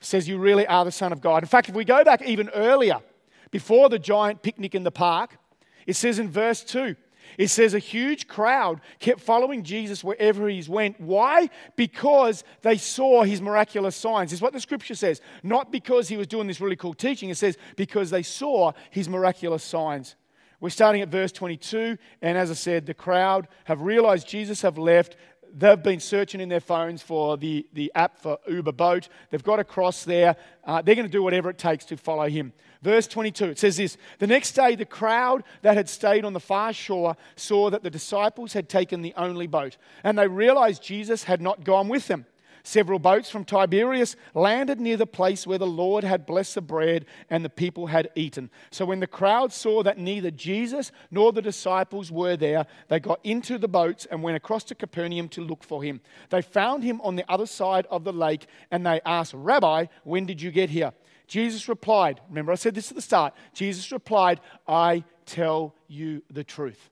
It 0.00 0.04
says, 0.04 0.28
You 0.28 0.38
really 0.38 0.66
are 0.66 0.84
the 0.84 0.92
Son 0.92 1.12
of 1.12 1.20
God. 1.20 1.42
In 1.42 1.48
fact, 1.48 1.68
if 1.68 1.74
we 1.74 1.84
go 1.84 2.04
back 2.04 2.20
even 2.22 2.50
earlier, 2.50 2.98
before 3.50 3.88
the 3.88 3.98
giant 3.98 4.42
picnic 4.42 4.74
in 4.74 4.82
the 4.82 4.90
park, 4.90 5.38
it 5.86 5.96
says 5.96 6.18
in 6.18 6.28
verse 6.28 6.62
2 6.62 6.94
it 7.36 7.48
says 7.48 7.74
a 7.74 7.78
huge 7.78 8.28
crowd 8.28 8.80
kept 8.98 9.20
following 9.20 9.62
Jesus 9.62 10.02
wherever 10.02 10.48
he 10.48 10.62
went. 10.68 11.00
Why? 11.00 11.50
Because 11.76 12.44
they 12.62 12.76
saw 12.76 13.22
his 13.22 13.42
miraculous 13.42 13.96
signs. 13.96 14.32
Is 14.32 14.40
what 14.40 14.52
the 14.52 14.60
scripture 14.60 14.94
says. 14.94 15.20
Not 15.42 15.70
because 15.70 16.08
he 16.08 16.16
was 16.16 16.26
doing 16.26 16.46
this 16.46 16.60
really 16.60 16.76
cool 16.76 16.94
teaching. 16.94 17.30
It 17.30 17.36
says 17.36 17.58
because 17.76 18.10
they 18.10 18.22
saw 18.22 18.72
his 18.90 19.08
miraculous 19.08 19.64
signs. 19.64 20.16
We're 20.60 20.70
starting 20.70 21.02
at 21.02 21.08
verse 21.08 21.30
22, 21.30 21.98
and 22.20 22.36
as 22.36 22.50
I 22.50 22.54
said, 22.54 22.84
the 22.84 22.94
crowd 22.94 23.46
have 23.64 23.80
realized 23.80 24.26
Jesus 24.26 24.62
have 24.62 24.76
left. 24.76 25.16
They've 25.54 25.80
been 25.80 26.00
searching 26.00 26.40
in 26.40 26.48
their 26.48 26.60
phones 26.60 27.00
for 27.00 27.36
the, 27.36 27.64
the 27.72 27.92
app 27.94 28.18
for 28.18 28.38
Uber 28.48 28.72
Boat. 28.72 29.08
They've 29.30 29.42
got 29.42 29.60
across 29.60 30.04
there. 30.04 30.34
Uh, 30.64 30.82
they're 30.82 30.96
going 30.96 31.06
to 31.06 31.12
do 31.12 31.22
whatever 31.22 31.48
it 31.48 31.58
takes 31.58 31.84
to 31.86 31.96
follow 31.96 32.28
him. 32.28 32.52
Verse 32.82 33.06
22, 33.06 33.44
it 33.46 33.58
says 33.58 33.76
this 33.76 33.96
The 34.18 34.26
next 34.26 34.52
day, 34.52 34.76
the 34.76 34.84
crowd 34.84 35.42
that 35.62 35.76
had 35.76 35.88
stayed 35.88 36.24
on 36.24 36.32
the 36.32 36.40
far 36.40 36.72
shore 36.72 37.16
saw 37.36 37.70
that 37.70 37.82
the 37.82 37.90
disciples 37.90 38.52
had 38.52 38.68
taken 38.68 39.02
the 39.02 39.14
only 39.16 39.46
boat, 39.46 39.76
and 40.04 40.18
they 40.18 40.28
realized 40.28 40.82
Jesus 40.82 41.24
had 41.24 41.40
not 41.40 41.64
gone 41.64 41.88
with 41.88 42.06
them. 42.06 42.26
Several 42.68 42.98
boats 42.98 43.30
from 43.30 43.46
Tiberias 43.46 44.14
landed 44.34 44.78
near 44.78 44.98
the 44.98 45.06
place 45.06 45.46
where 45.46 45.56
the 45.56 45.66
Lord 45.66 46.04
had 46.04 46.26
blessed 46.26 46.56
the 46.56 46.60
bread 46.60 47.06
and 47.30 47.42
the 47.42 47.48
people 47.48 47.86
had 47.86 48.10
eaten. 48.14 48.50
So 48.70 48.84
when 48.84 49.00
the 49.00 49.06
crowd 49.06 49.54
saw 49.54 49.82
that 49.84 49.96
neither 49.96 50.30
Jesus 50.30 50.92
nor 51.10 51.32
the 51.32 51.40
disciples 51.40 52.12
were 52.12 52.36
there, 52.36 52.66
they 52.88 53.00
got 53.00 53.20
into 53.24 53.56
the 53.56 53.68
boats 53.68 54.06
and 54.10 54.22
went 54.22 54.36
across 54.36 54.64
to 54.64 54.74
Capernaum 54.74 55.30
to 55.30 55.40
look 55.40 55.64
for 55.64 55.82
him. 55.82 56.02
They 56.28 56.42
found 56.42 56.82
him 56.82 57.00
on 57.00 57.16
the 57.16 57.24
other 57.26 57.46
side 57.46 57.86
of 57.90 58.04
the 58.04 58.12
lake 58.12 58.46
and 58.70 58.84
they 58.84 59.00
asked, 59.06 59.32
Rabbi, 59.32 59.86
when 60.04 60.26
did 60.26 60.42
you 60.42 60.50
get 60.50 60.68
here? 60.68 60.92
Jesus 61.28 61.68
replied, 61.68 62.20
remember 62.28 62.50
I 62.50 62.56
said 62.56 62.74
this 62.74 62.90
at 62.90 62.96
the 62.96 63.02
start. 63.02 63.34
Jesus 63.52 63.92
replied, 63.92 64.40
I 64.66 65.04
tell 65.26 65.74
you 65.86 66.22
the 66.30 66.42
truth. 66.42 66.90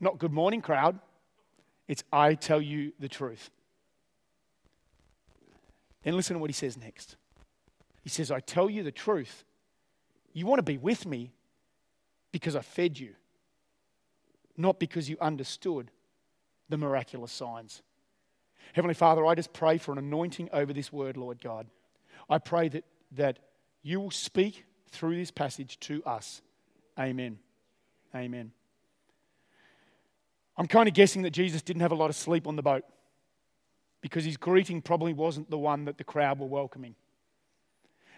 Not 0.00 0.18
good 0.18 0.32
morning, 0.32 0.62
crowd. 0.62 0.98
It's 1.88 2.04
I 2.12 2.34
tell 2.34 2.62
you 2.62 2.92
the 2.98 3.08
truth. 3.08 3.50
Then 6.04 6.16
listen 6.16 6.34
to 6.34 6.40
what 6.40 6.48
he 6.48 6.54
says 6.54 6.76
next. 6.76 7.16
He 8.02 8.08
says, 8.08 8.30
I 8.30 8.40
tell 8.40 8.70
you 8.70 8.82
the 8.82 8.92
truth. 8.92 9.44
You 10.32 10.46
want 10.46 10.60
to 10.60 10.64
be 10.64 10.78
with 10.78 11.04
me 11.04 11.32
because 12.30 12.56
I 12.56 12.60
fed 12.60 12.98
you, 12.98 13.14
not 14.56 14.80
because 14.80 15.10
you 15.10 15.16
understood 15.20 15.90
the 16.68 16.78
miraculous 16.78 17.32
signs. 17.32 17.82
Heavenly 18.72 18.94
Father, 18.94 19.26
I 19.26 19.34
just 19.34 19.52
pray 19.52 19.76
for 19.78 19.92
an 19.92 19.98
anointing 19.98 20.48
over 20.52 20.72
this 20.72 20.92
word, 20.92 21.16
Lord 21.16 21.40
God. 21.42 21.66
I 22.32 22.38
pray 22.38 22.68
that, 22.70 22.84
that 23.12 23.38
you 23.82 24.00
will 24.00 24.10
speak 24.10 24.64
through 24.90 25.16
this 25.16 25.30
passage 25.30 25.78
to 25.80 26.02
us. 26.04 26.40
Amen. 26.98 27.38
Amen. 28.14 28.52
I'm 30.56 30.66
kind 30.66 30.88
of 30.88 30.94
guessing 30.94 31.22
that 31.22 31.30
Jesus 31.30 31.60
didn't 31.60 31.82
have 31.82 31.92
a 31.92 31.96
lot 31.96 32.08
of 32.08 32.16
sleep 32.16 32.46
on 32.46 32.56
the 32.56 32.62
boat 32.62 32.84
because 34.00 34.24
his 34.24 34.38
greeting 34.38 34.80
probably 34.80 35.12
wasn't 35.12 35.50
the 35.50 35.58
one 35.58 35.84
that 35.84 35.98
the 35.98 36.04
crowd 36.04 36.38
were 36.38 36.46
welcoming. 36.46 36.94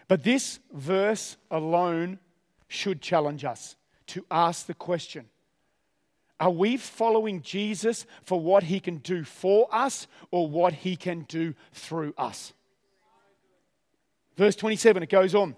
But 0.07 0.23
this 0.23 0.59
verse 0.71 1.35
alone 1.51 2.19
should 2.67 3.01
challenge 3.01 3.43
us 3.43 3.75
to 4.07 4.25
ask 4.31 4.65
the 4.65 4.73
question 4.73 5.25
Are 6.39 6.51
we 6.51 6.77
following 6.77 7.41
Jesus 7.41 8.05
for 8.23 8.39
what 8.39 8.63
he 8.63 8.79
can 8.79 8.97
do 8.97 9.25
for 9.25 9.67
us 9.73 10.07
or 10.31 10.47
what 10.47 10.73
he 10.73 10.95
can 10.95 11.21
do 11.23 11.53
through 11.73 12.13
us? 12.17 12.53
Verse 14.37 14.55
27, 14.55 15.03
it 15.03 15.09
goes 15.09 15.35
on. 15.35 15.55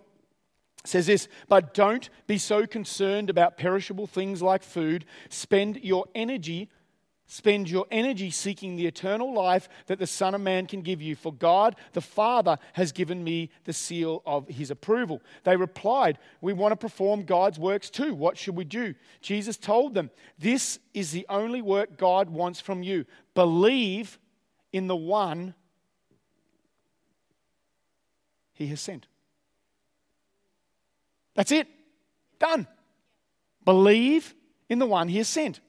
It 0.83 0.89
says 0.89 1.07
this, 1.07 1.27
but 1.49 1.73
don't 1.73 2.09
be 2.27 2.37
so 2.37 2.65
concerned 2.65 3.29
about 3.29 3.57
perishable 3.57 4.07
things 4.07 4.41
like 4.41 4.63
food. 4.63 5.05
Spend 5.29 5.77
your 5.83 6.05
energy 6.15 6.69
Spend 7.29 7.69
your 7.69 7.85
energy 7.91 8.31
seeking 8.31 8.77
the 8.77 8.87
eternal 8.87 9.33
life 9.33 9.67
that 9.87 9.99
the 9.99 10.07
Son 10.07 10.33
of 10.33 10.39
Man 10.39 10.65
can 10.65 10.81
give 10.81 11.01
you, 11.01 11.13
for 11.13 11.33
God 11.33 11.75
the 11.91 12.01
Father 12.01 12.57
has 12.71 12.93
given 12.93 13.21
me 13.21 13.51
the 13.65 13.73
seal 13.73 14.23
of 14.25 14.47
his 14.47 14.71
approval. 14.71 15.21
They 15.43 15.57
replied, 15.57 16.19
We 16.39 16.53
want 16.53 16.71
to 16.71 16.77
perform 16.77 17.23
God's 17.23 17.59
works 17.59 17.89
too. 17.89 18.15
What 18.15 18.37
should 18.37 18.55
we 18.55 18.63
do? 18.63 18.95
Jesus 19.19 19.57
told 19.57 19.93
them, 19.93 20.09
This 20.39 20.79
is 20.93 21.11
the 21.11 21.25
only 21.27 21.61
work 21.61 21.97
God 21.97 22.29
wants 22.29 22.61
from 22.61 22.81
you. 22.81 23.05
Believe 23.35 24.17
in 24.71 24.87
the 24.87 24.95
one 24.95 25.53
he 28.57 28.67
has 28.67 28.81
sent. 28.81 29.07
That's 31.35 31.51
it. 31.51 31.67
Done. 32.39 32.67
Believe 33.63 34.33
in 34.69 34.79
the 34.79 34.85
one 34.85 35.07
he 35.07 35.17
has 35.17 35.27
sent. 35.27 35.59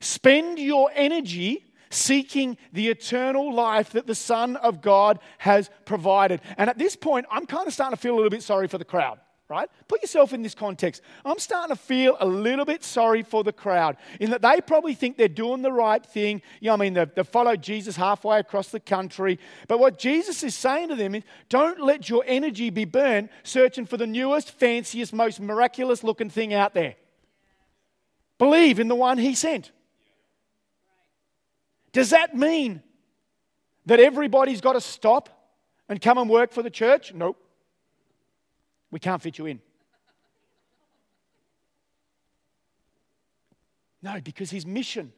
Spend 0.00 0.58
your 0.58 0.90
energy 0.94 1.64
seeking 1.90 2.56
the 2.72 2.88
eternal 2.88 3.52
life 3.52 3.90
that 3.90 4.06
the 4.06 4.14
Son 4.14 4.56
of 4.56 4.80
God 4.80 5.18
has 5.38 5.70
provided. 5.84 6.40
And 6.56 6.68
at 6.70 6.78
this 6.78 6.96
point, 6.96 7.26
I'm 7.30 7.46
kind 7.46 7.66
of 7.66 7.74
starting 7.74 7.96
to 7.96 8.00
feel 8.00 8.14
a 8.14 8.16
little 8.16 8.30
bit 8.30 8.42
sorry 8.42 8.68
for 8.68 8.78
the 8.78 8.84
crowd, 8.84 9.18
right? 9.48 9.68
Put 9.86 10.02
yourself 10.02 10.32
in 10.32 10.42
this 10.42 10.54
context. 10.54 11.02
I'm 11.24 11.38
starting 11.38 11.74
to 11.74 11.80
feel 11.80 12.16
a 12.18 12.26
little 12.26 12.64
bit 12.64 12.82
sorry 12.82 13.22
for 13.22 13.44
the 13.44 13.52
crowd 13.52 13.96
in 14.18 14.30
that 14.30 14.42
they 14.42 14.60
probably 14.60 14.94
think 14.94 15.16
they're 15.16 15.28
doing 15.28 15.62
the 15.62 15.70
right 15.70 16.04
thing. 16.04 16.42
You 16.60 16.68
know, 16.68 16.74
I 16.74 16.76
mean, 16.76 16.94
they've, 16.94 17.14
they've 17.14 17.26
followed 17.26 17.62
Jesus 17.62 17.94
halfway 17.94 18.40
across 18.40 18.70
the 18.70 18.80
country. 18.80 19.38
But 19.68 19.78
what 19.78 19.98
Jesus 19.98 20.42
is 20.42 20.54
saying 20.54 20.88
to 20.88 20.96
them 20.96 21.14
is 21.14 21.22
don't 21.48 21.80
let 21.80 22.08
your 22.08 22.24
energy 22.26 22.70
be 22.70 22.84
burned 22.84 23.28
searching 23.44 23.86
for 23.86 23.96
the 23.96 24.06
newest, 24.06 24.50
fanciest, 24.50 25.12
most 25.12 25.40
miraculous 25.40 26.02
looking 26.02 26.30
thing 26.30 26.52
out 26.52 26.74
there. 26.74 26.96
Believe 28.38 28.80
in 28.80 28.88
the 28.88 28.96
one 28.96 29.18
he 29.18 29.34
sent. 29.34 29.70
Does 31.92 32.10
that 32.10 32.34
mean 32.34 32.82
that 33.86 34.00
everybody's 34.00 34.60
got 34.60 34.72
to 34.72 34.80
stop 34.80 35.30
and 35.88 36.00
come 36.00 36.18
and 36.18 36.28
work 36.28 36.52
for 36.52 36.62
the 36.62 36.68
church? 36.68 37.14
Nope. 37.14 37.40
We 38.90 39.00
can't 39.00 39.20
fit 39.20 39.38
you 39.38 39.46
in. 39.46 39.60
No, 44.02 44.20
because 44.20 44.50
his 44.50 44.64
mission. 44.64 45.12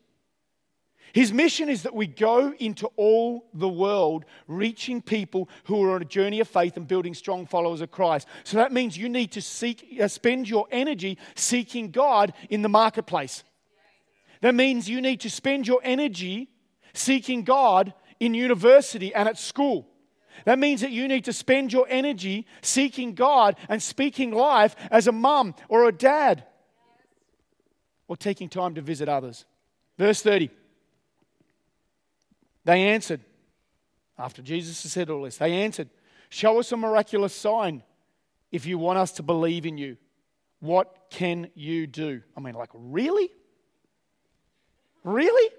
His 1.12 1.32
mission 1.32 1.68
is 1.68 1.82
that 1.82 1.94
we 1.94 2.06
go 2.06 2.52
into 2.58 2.86
all 2.96 3.48
the 3.54 3.68
world 3.68 4.24
reaching 4.46 5.00
people 5.00 5.48
who 5.64 5.82
are 5.84 5.94
on 5.94 6.02
a 6.02 6.06
journey 6.06 6.40
of 6.40 6.48
faith 6.48 6.76
and 6.76 6.86
building 6.86 7.14
strong 7.14 7.46
followers 7.46 7.80
of 7.80 7.90
Christ. 7.90 8.28
So 8.44 8.58
that 8.58 8.72
means 8.72 8.96
you 8.96 9.08
need 9.08 9.32
to 9.32 9.42
seek, 9.42 9.98
uh, 10.00 10.08
spend 10.08 10.48
your 10.48 10.66
energy 10.70 11.18
seeking 11.34 11.90
God 11.90 12.34
in 12.50 12.62
the 12.62 12.68
marketplace. 12.68 13.42
That 14.42 14.54
means 14.54 14.88
you 14.88 15.00
need 15.00 15.20
to 15.20 15.30
spend 15.30 15.66
your 15.66 15.80
energy 15.82 16.48
seeking 16.92 17.42
God 17.42 17.94
in 18.20 18.34
university 18.34 19.14
and 19.14 19.28
at 19.28 19.38
school. 19.38 19.88
That 20.44 20.58
means 20.58 20.80
that 20.80 20.90
you 20.90 21.08
need 21.08 21.24
to 21.24 21.32
spend 21.32 21.72
your 21.72 21.86
energy 21.88 22.46
seeking 22.62 23.14
God 23.14 23.56
and 23.68 23.82
speaking 23.82 24.32
life 24.32 24.76
as 24.90 25.06
a 25.06 25.12
mum 25.12 25.54
or 25.68 25.88
a 25.88 25.92
dad 25.92 26.44
or 28.06 28.16
taking 28.16 28.48
time 28.48 28.74
to 28.74 28.80
visit 28.80 29.08
others. 29.08 29.44
Verse 29.98 30.22
30. 30.22 30.50
They 32.64 32.82
answered, 32.82 33.20
after 34.18 34.42
Jesus 34.42 34.82
has 34.82 34.92
said 34.92 35.10
all 35.10 35.22
this, 35.22 35.38
they 35.38 35.52
answered, 35.52 35.88
Show 36.28 36.58
us 36.58 36.72
a 36.72 36.76
miraculous 36.76 37.34
sign 37.34 37.82
if 38.52 38.66
you 38.66 38.78
want 38.78 38.98
us 38.98 39.12
to 39.12 39.22
believe 39.22 39.64
in 39.64 39.78
you. 39.78 39.96
What 40.60 41.06
can 41.10 41.50
you 41.54 41.86
do? 41.86 42.22
I 42.36 42.40
mean, 42.40 42.54
like, 42.54 42.70
really? 42.74 43.30
Really? 45.04 45.50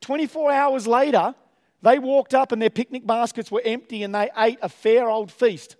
24 0.00 0.52
hours 0.52 0.86
later, 0.86 1.34
they 1.82 1.98
walked 1.98 2.32
up 2.32 2.52
and 2.52 2.62
their 2.62 2.70
picnic 2.70 3.06
baskets 3.06 3.50
were 3.50 3.62
empty 3.64 4.02
and 4.02 4.14
they 4.14 4.30
ate 4.36 4.58
a 4.62 4.68
fair 4.68 5.08
old 5.08 5.30
feast. 5.30 5.76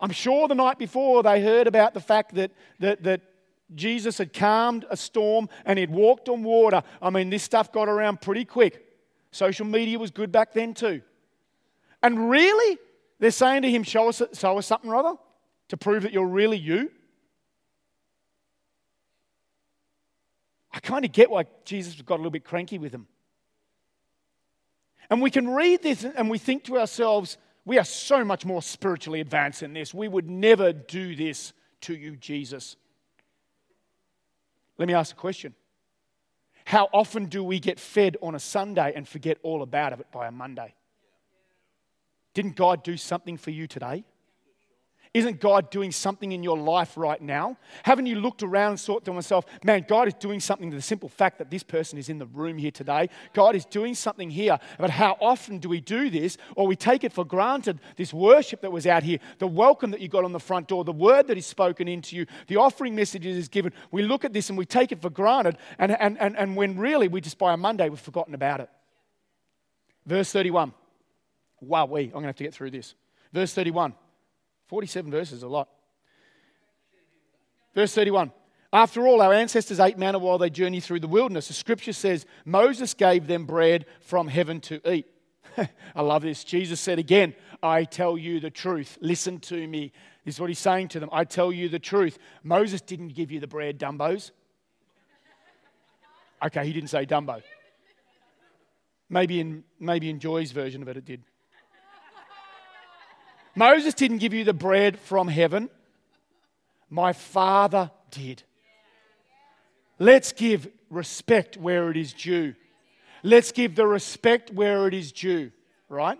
I'm 0.00 0.10
sure 0.10 0.48
the 0.48 0.56
night 0.56 0.78
before 0.78 1.22
they 1.22 1.40
heard 1.40 1.68
about 1.68 1.94
the 1.94 2.00
fact 2.00 2.34
that, 2.34 2.50
that, 2.80 3.04
that 3.04 3.20
Jesus 3.74 4.18
had 4.18 4.32
calmed 4.32 4.84
a 4.90 4.96
storm 4.96 5.48
and 5.64 5.78
he'd 5.78 5.90
walked 5.90 6.28
on 6.28 6.42
water. 6.42 6.82
I 7.00 7.10
mean, 7.10 7.30
this 7.30 7.44
stuff 7.44 7.72
got 7.72 7.88
around 7.88 8.20
pretty 8.20 8.44
quick. 8.44 8.84
Social 9.30 9.64
media 9.64 9.98
was 9.98 10.10
good 10.10 10.32
back 10.32 10.52
then 10.52 10.74
too. 10.74 11.02
And 12.02 12.28
really, 12.28 12.78
they're 13.20 13.30
saying 13.30 13.62
to 13.62 13.70
him, 13.70 13.84
Show 13.84 14.08
us, 14.08 14.20
show 14.34 14.58
us 14.58 14.66
something 14.66 14.90
or 14.90 14.96
other 14.96 15.14
to 15.68 15.76
prove 15.76 16.02
that 16.02 16.12
you're 16.12 16.26
really 16.26 16.58
you. 16.58 16.90
I 20.72 20.80
kind 20.80 21.04
of 21.04 21.12
get 21.12 21.30
why 21.30 21.44
Jesus 21.64 21.94
got 22.02 22.16
a 22.16 22.16
little 22.16 22.30
bit 22.30 22.44
cranky 22.44 22.78
with 22.78 22.90
them. 22.90 23.06
And 25.12 25.20
we 25.20 25.30
can 25.30 25.46
read 25.46 25.82
this 25.82 26.04
and 26.04 26.30
we 26.30 26.38
think 26.38 26.64
to 26.64 26.78
ourselves, 26.78 27.36
we 27.66 27.78
are 27.78 27.84
so 27.84 28.24
much 28.24 28.46
more 28.46 28.62
spiritually 28.62 29.20
advanced 29.20 29.60
than 29.60 29.74
this. 29.74 29.92
We 29.92 30.08
would 30.08 30.30
never 30.30 30.72
do 30.72 31.14
this 31.14 31.52
to 31.82 31.94
you, 31.94 32.16
Jesus. 32.16 32.76
Let 34.78 34.88
me 34.88 34.94
ask 34.94 35.14
a 35.14 35.18
question. 35.18 35.54
How 36.64 36.88
often 36.94 37.26
do 37.26 37.44
we 37.44 37.60
get 37.60 37.78
fed 37.78 38.16
on 38.22 38.34
a 38.34 38.40
Sunday 38.40 38.94
and 38.96 39.06
forget 39.06 39.36
all 39.42 39.60
about 39.60 39.92
it 39.92 40.06
by 40.12 40.28
a 40.28 40.32
Monday? 40.32 40.74
Didn't 42.32 42.56
God 42.56 42.82
do 42.82 42.96
something 42.96 43.36
for 43.36 43.50
you 43.50 43.66
today? 43.66 44.04
Isn't 45.14 45.40
God 45.40 45.70
doing 45.70 45.92
something 45.92 46.32
in 46.32 46.42
your 46.42 46.56
life 46.56 46.96
right 46.96 47.20
now? 47.20 47.58
Haven't 47.82 48.06
you 48.06 48.16
looked 48.16 48.42
around 48.42 48.70
and 48.70 48.80
thought 48.80 49.04
to 49.04 49.12
myself, 49.12 49.44
man, 49.62 49.84
God 49.86 50.08
is 50.08 50.14
doing 50.14 50.40
something 50.40 50.70
to 50.70 50.76
the 50.76 50.80
simple 50.80 51.10
fact 51.10 51.36
that 51.36 51.50
this 51.50 51.62
person 51.62 51.98
is 51.98 52.08
in 52.08 52.18
the 52.18 52.24
room 52.24 52.56
here 52.56 52.70
today? 52.70 53.10
God 53.34 53.54
is 53.54 53.66
doing 53.66 53.94
something 53.94 54.30
here. 54.30 54.58
But 54.78 54.88
how 54.88 55.18
often 55.20 55.58
do 55.58 55.68
we 55.68 55.82
do 55.82 56.08
this 56.08 56.38
or 56.56 56.66
we 56.66 56.76
take 56.76 57.04
it 57.04 57.12
for 57.12 57.26
granted, 57.26 57.78
this 57.96 58.14
worship 58.14 58.62
that 58.62 58.72
was 58.72 58.86
out 58.86 59.02
here, 59.02 59.18
the 59.38 59.46
welcome 59.46 59.90
that 59.90 60.00
you 60.00 60.08
got 60.08 60.24
on 60.24 60.32
the 60.32 60.40
front 60.40 60.66
door, 60.66 60.82
the 60.82 60.92
word 60.92 61.26
that 61.26 61.36
is 61.36 61.44
spoken 61.44 61.88
into 61.88 62.16
you, 62.16 62.24
the 62.46 62.56
offering 62.56 62.94
messages 62.94 63.36
is 63.36 63.48
given? 63.48 63.74
We 63.90 64.04
look 64.04 64.24
at 64.24 64.32
this 64.32 64.48
and 64.48 64.56
we 64.56 64.64
take 64.64 64.92
it 64.92 65.02
for 65.02 65.10
granted. 65.10 65.58
And, 65.78 65.92
and, 65.92 66.18
and, 66.20 66.38
and 66.38 66.56
when 66.56 66.78
really 66.78 67.08
we 67.08 67.20
just 67.20 67.36
by 67.36 67.52
a 67.52 67.58
Monday 67.58 67.90
we've 67.90 68.00
forgotten 68.00 68.32
about 68.32 68.60
it. 68.60 68.70
Verse 70.06 70.32
31. 70.32 70.72
Wow, 71.60 71.84
we, 71.84 72.04
I'm 72.04 72.12
going 72.12 72.22
to 72.22 72.28
have 72.28 72.36
to 72.36 72.44
get 72.44 72.54
through 72.54 72.70
this. 72.70 72.94
Verse 73.30 73.52
31. 73.52 73.92
47 74.72 75.10
verses, 75.10 75.42
a 75.42 75.48
lot. 75.48 75.68
Verse 77.74 77.94
31. 77.94 78.32
After 78.72 79.06
all, 79.06 79.20
our 79.20 79.34
ancestors 79.34 79.78
ate 79.78 79.98
manna 79.98 80.18
while 80.18 80.38
they 80.38 80.48
journeyed 80.48 80.82
through 80.82 81.00
the 81.00 81.08
wilderness. 81.08 81.48
The 81.48 81.52
scripture 81.52 81.92
says 81.92 82.24
Moses 82.46 82.94
gave 82.94 83.26
them 83.26 83.44
bread 83.44 83.84
from 84.00 84.28
heaven 84.28 84.62
to 84.62 84.80
eat. 84.90 85.04
I 85.94 86.00
love 86.00 86.22
this. 86.22 86.42
Jesus 86.42 86.80
said 86.80 86.98
again, 86.98 87.34
I 87.62 87.84
tell 87.84 88.16
you 88.16 88.40
the 88.40 88.48
truth. 88.48 88.96
Listen 89.02 89.40
to 89.40 89.68
me. 89.68 89.92
This 90.24 90.36
is 90.36 90.40
what 90.40 90.48
he's 90.48 90.58
saying 90.58 90.88
to 90.88 91.00
them. 91.00 91.10
I 91.12 91.24
tell 91.24 91.52
you 91.52 91.68
the 91.68 91.78
truth. 91.78 92.18
Moses 92.42 92.80
didn't 92.80 93.08
give 93.08 93.30
you 93.30 93.40
the 93.40 93.46
bread, 93.46 93.78
Dumbos. 93.78 94.30
Okay, 96.46 96.64
he 96.64 96.72
didn't 96.72 96.88
say 96.88 97.04
Dumbo. 97.04 97.42
Maybe 99.10 99.38
in, 99.38 99.64
maybe 99.78 100.08
in 100.08 100.18
Joy's 100.18 100.50
version 100.50 100.80
of 100.80 100.88
it, 100.88 100.96
it 100.96 101.04
did. 101.04 101.24
Moses 103.54 103.94
didn't 103.94 104.18
give 104.18 104.32
you 104.32 104.44
the 104.44 104.54
bread 104.54 104.98
from 104.98 105.28
heaven, 105.28 105.68
my 106.88 107.12
Father 107.12 107.90
did. 108.10 108.42
Let's 109.98 110.32
give 110.32 110.68
respect 110.90 111.56
where 111.56 111.90
it 111.90 111.96
is 111.96 112.12
due. 112.12 112.54
Let's 113.22 113.52
give 113.52 113.74
the 113.74 113.86
respect 113.86 114.50
where 114.50 114.88
it 114.88 114.94
is 114.94 115.12
due, 115.12 115.52
right? 115.88 116.18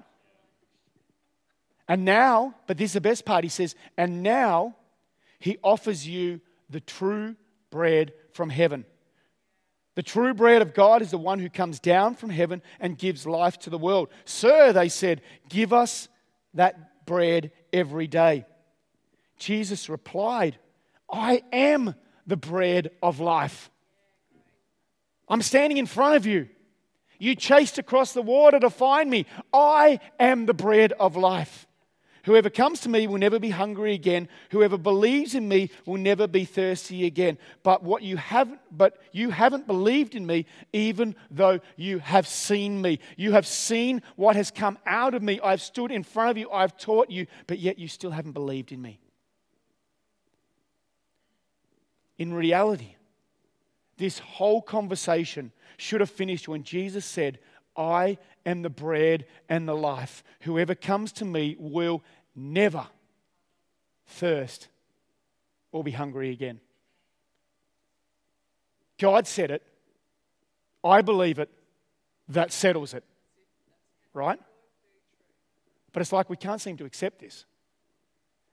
And 1.89 2.05
now, 2.05 2.55
but 2.67 2.79
this 2.79 2.91
is 2.91 2.95
the 2.95 3.01
best 3.01 3.25
part, 3.25 3.45
he 3.45 3.51
says, 3.51 3.75
and 3.97 4.23
now 4.23 4.77
he 5.39 5.59
offers 5.63 6.07
you 6.07 6.41
the 6.71 6.81
true 6.81 7.35
bread 7.71 8.13
from 8.33 8.51
heaven. 8.51 8.85
The 9.95 10.03
true 10.03 10.33
bread 10.33 10.63
of 10.63 10.73
God 10.73 11.03
is 11.03 11.11
the 11.11 11.19
one 11.19 11.39
who 11.39 11.51
comes 11.51 11.81
down 11.81 12.15
from 12.15 12.31
heaven 12.31 12.63
and 12.81 12.97
gives 12.97 13.27
life 13.27 13.59
to 13.61 13.71
the 13.71 13.79
world. 13.79 14.09
Sir, 14.25 14.73
they 14.73 14.89
said, 14.89 15.21
give 15.49 15.73
us 15.73 16.09
that 16.55 16.92
bread 17.05 17.51
every 17.73 18.07
day. 18.07 18.45
Jesus 19.39 19.89
replied, 19.89 20.59
I 21.11 21.43
am 21.53 21.95
the 22.27 22.37
bread 22.37 22.91
of 23.03 23.21
life. 23.21 23.71
I'm 25.29 25.43
standing 25.43 25.79
in 25.79 25.87
front 25.87 26.17
of 26.17 26.27
you. 26.27 26.49
You 27.19 27.35
chased 27.37 27.79
across 27.79 28.13
the 28.13 28.23
water 28.23 28.59
to 28.61 28.71
find 28.71 29.09
me. 29.09 29.27
I 29.53 30.01
am 30.19 30.47
the 30.47 30.55
bread 30.55 30.93
of 30.93 31.17
life. 31.17 31.67
Whoever 32.25 32.51
comes 32.51 32.81
to 32.81 32.89
me 32.89 33.09
will 33.09 33.19
never 33.19 33.41
be 33.41 33.51
hungry 33.51 33.95
again. 33.95 34.29
Whoever 34.51 34.79
believes 34.79 35.35
in 35.35 35.49
me 35.49 35.71
will 35.85 35.99
never 35.99 36.29
be 36.29 36.45
thirsty 36.45 37.05
again. 37.05 37.37
But 37.65 37.83
what 37.83 38.03
you 38.03 38.17
haven't 38.17 38.61
but 38.71 39.01
you 39.11 39.31
haven't 39.31 39.67
believed 39.67 40.15
in 40.15 40.25
me 40.25 40.47
even 40.73 41.17
though 41.31 41.59
you 41.77 41.99
have 41.99 42.29
seen 42.29 42.81
me. 42.81 43.01
You 43.17 43.33
have 43.33 43.47
seen 43.47 44.03
what 44.15 44.37
has 44.37 44.53
come 44.53 44.79
out 44.87 45.15
of 45.15 45.23
me. 45.23 45.41
I've 45.43 45.61
stood 45.61 45.91
in 45.91 46.05
front 46.05 46.31
of 46.31 46.39
you. 46.39 46.49
I've 46.51 46.77
taught 46.77 47.11
you, 47.11 47.27
but 47.49 47.59
yet 47.59 47.79
you 47.79 47.89
still 47.89 48.13
haven't 48.13 48.33
believed 48.33 48.71
in 48.71 48.81
me. 48.81 49.01
In 52.19 52.33
reality, 52.33 52.95
this 53.97 54.21
whole 54.21 54.63
conversation 54.63 55.51
should 55.77 56.01
have 56.01 56.11
finished 56.11 56.47
when 56.47 56.63
Jesus 56.63 57.05
said, 57.05 57.41
I 57.77 58.19
am 58.45 58.63
the 58.63 58.71
bread 58.71 59.27
and 59.49 59.69
the 59.69 59.75
life. 59.75 60.23
Whoever 60.41 60.75
comes 60.75 61.13
to 61.13 61.25
me 61.25 61.57
will 61.59 62.03
never 62.35 62.87
thirst 64.07 64.69
or 65.71 65.83
be 65.83 65.91
hungry 65.91 66.31
again. 66.31 66.61
God 68.99 69.27
said 69.27 69.51
it. 69.51 69.63
I 70.85 71.03
believe 71.03 71.39
it. 71.39 71.51
That 72.29 72.53
settles 72.53 72.95
it. 72.95 73.05
Right? 74.15 74.39
But 75.93 76.01
it's 76.01 76.13
like 76.13 76.31
we 76.31 76.37
can't 76.37 76.61
seem 76.61 76.77
to 76.79 76.85
accept 76.85 77.21
this. 77.21 77.45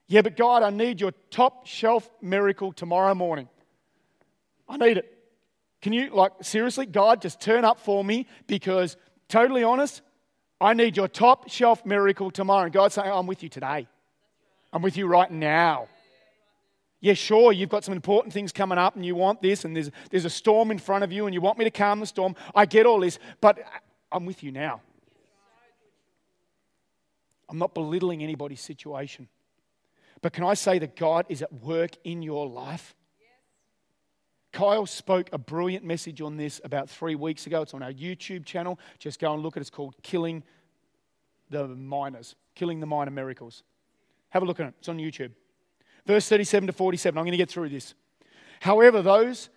Yeah, 0.08 0.22
but 0.24 0.36
God, 0.36 0.64
I 0.64 0.72
need 0.72 1.00
your 1.00 1.14
top 1.30 1.68
shelf 1.68 2.10
miracle 2.22 2.74
tomorrow 2.74 3.14
morning. 3.14 3.48
I 4.68 4.78
need 4.78 4.98
it. 4.98 5.16
Can 5.82 5.94
you, 5.94 6.10
like, 6.10 6.32
seriously, 6.42 6.86
God, 6.86 7.22
just 7.22 7.40
turn 7.40 7.64
up 7.64 7.80
for 7.80 8.04
me 8.04 8.26
because 8.48 8.98
totally 9.30 9.64
honest, 9.64 10.02
I 10.60 10.74
need 10.74 10.98
your 10.98 11.08
top 11.08 11.50
shelf 11.50 11.86
miracle 11.86 12.32
tomorrow. 12.32 12.66
And 12.66 12.74
God's 12.74 12.96
saying, 12.96 13.10
I'm 13.10 13.28
with 13.28 13.44
you 13.44 13.50
today. 13.50 13.88
I'm 14.74 14.82
with 14.82 14.98
you 14.98 15.08
right 15.08 15.32
now. 15.32 15.88
Yeah, 17.02 17.14
sure, 17.14 17.54
you've 17.54 17.70
got 17.70 17.86
some 17.86 17.94
important 17.94 18.34
things 18.34 18.52
coming 18.52 18.78
up 18.78 18.98
and 18.98 19.06
you 19.06 19.16
want 19.16 19.42
this, 19.42 19.64
and 19.64 19.74
there's, 19.74 19.90
there's 20.10 20.26
a 20.26 20.30
storm 20.30 20.70
in 20.70 20.78
front 20.78 21.06
of 21.06 21.14
you 21.14 21.26
and 21.28 21.34
you 21.34 21.40
want 21.40 21.58
me 21.58 21.64
to 21.64 21.72
calm 21.72 22.02
the 22.02 22.06
storm. 22.06 22.36
I 22.54 22.66
get 22.66 22.86
all 22.86 23.00
this, 23.00 23.20
but 23.40 23.58
I'm 24.12 24.26
with 24.26 24.44
you 24.44 24.52
now. 24.52 24.82
I'm 27.48 27.58
not 27.58 27.74
belittling 27.74 28.22
anybody's 28.22 28.60
situation. 28.60 29.30
But 30.22 30.34
can 30.34 30.44
I 30.44 30.54
say 30.56 30.78
that 30.80 30.98
God 30.98 31.26
is 31.30 31.42
at 31.42 31.54
work 31.54 31.92
in 32.04 32.22
your 32.22 32.48
life? 32.48 32.94
Kyle 34.52 34.86
spoke 34.86 35.30
a 35.32 35.38
brilliant 35.38 35.86
message 35.86 36.22
on 36.22 36.38
this 36.38 36.60
about 36.64 36.90
three 36.90 37.16
weeks 37.16 37.46
ago. 37.46 37.62
It's 37.62 37.74
on 37.74 37.84
our 37.84 37.94
YouTube 37.94 38.46
channel. 38.46 38.80
Just 38.98 39.20
go 39.20 39.34
and 39.34 39.44
look 39.44 39.56
at 39.56 39.62
it. 39.62 39.62
It's 39.62 39.70
called 39.70 39.96
Killing 40.02 40.44
the 41.50 41.68
Miners, 41.68 42.36
Killing 42.56 42.80
the 42.80 42.88
Minor 42.88 43.12
Miracles. 43.12 43.64
Have 44.30 44.44
a 44.44 44.46
look 44.46 44.60
at 44.60 44.68
it. 44.68 44.74
It's 44.80 44.90
on 44.90 44.98
YouTube. 44.98 45.32
Verse 46.06 46.28
37 46.28 46.68
to 46.68 46.74
47. 46.74 47.18
I'm 47.18 47.24
going 47.24 47.32
to 47.32 47.38
get 47.38 47.50
through 47.50 47.70
this. 47.70 47.94
However, 48.60 49.02
those 49.02 49.50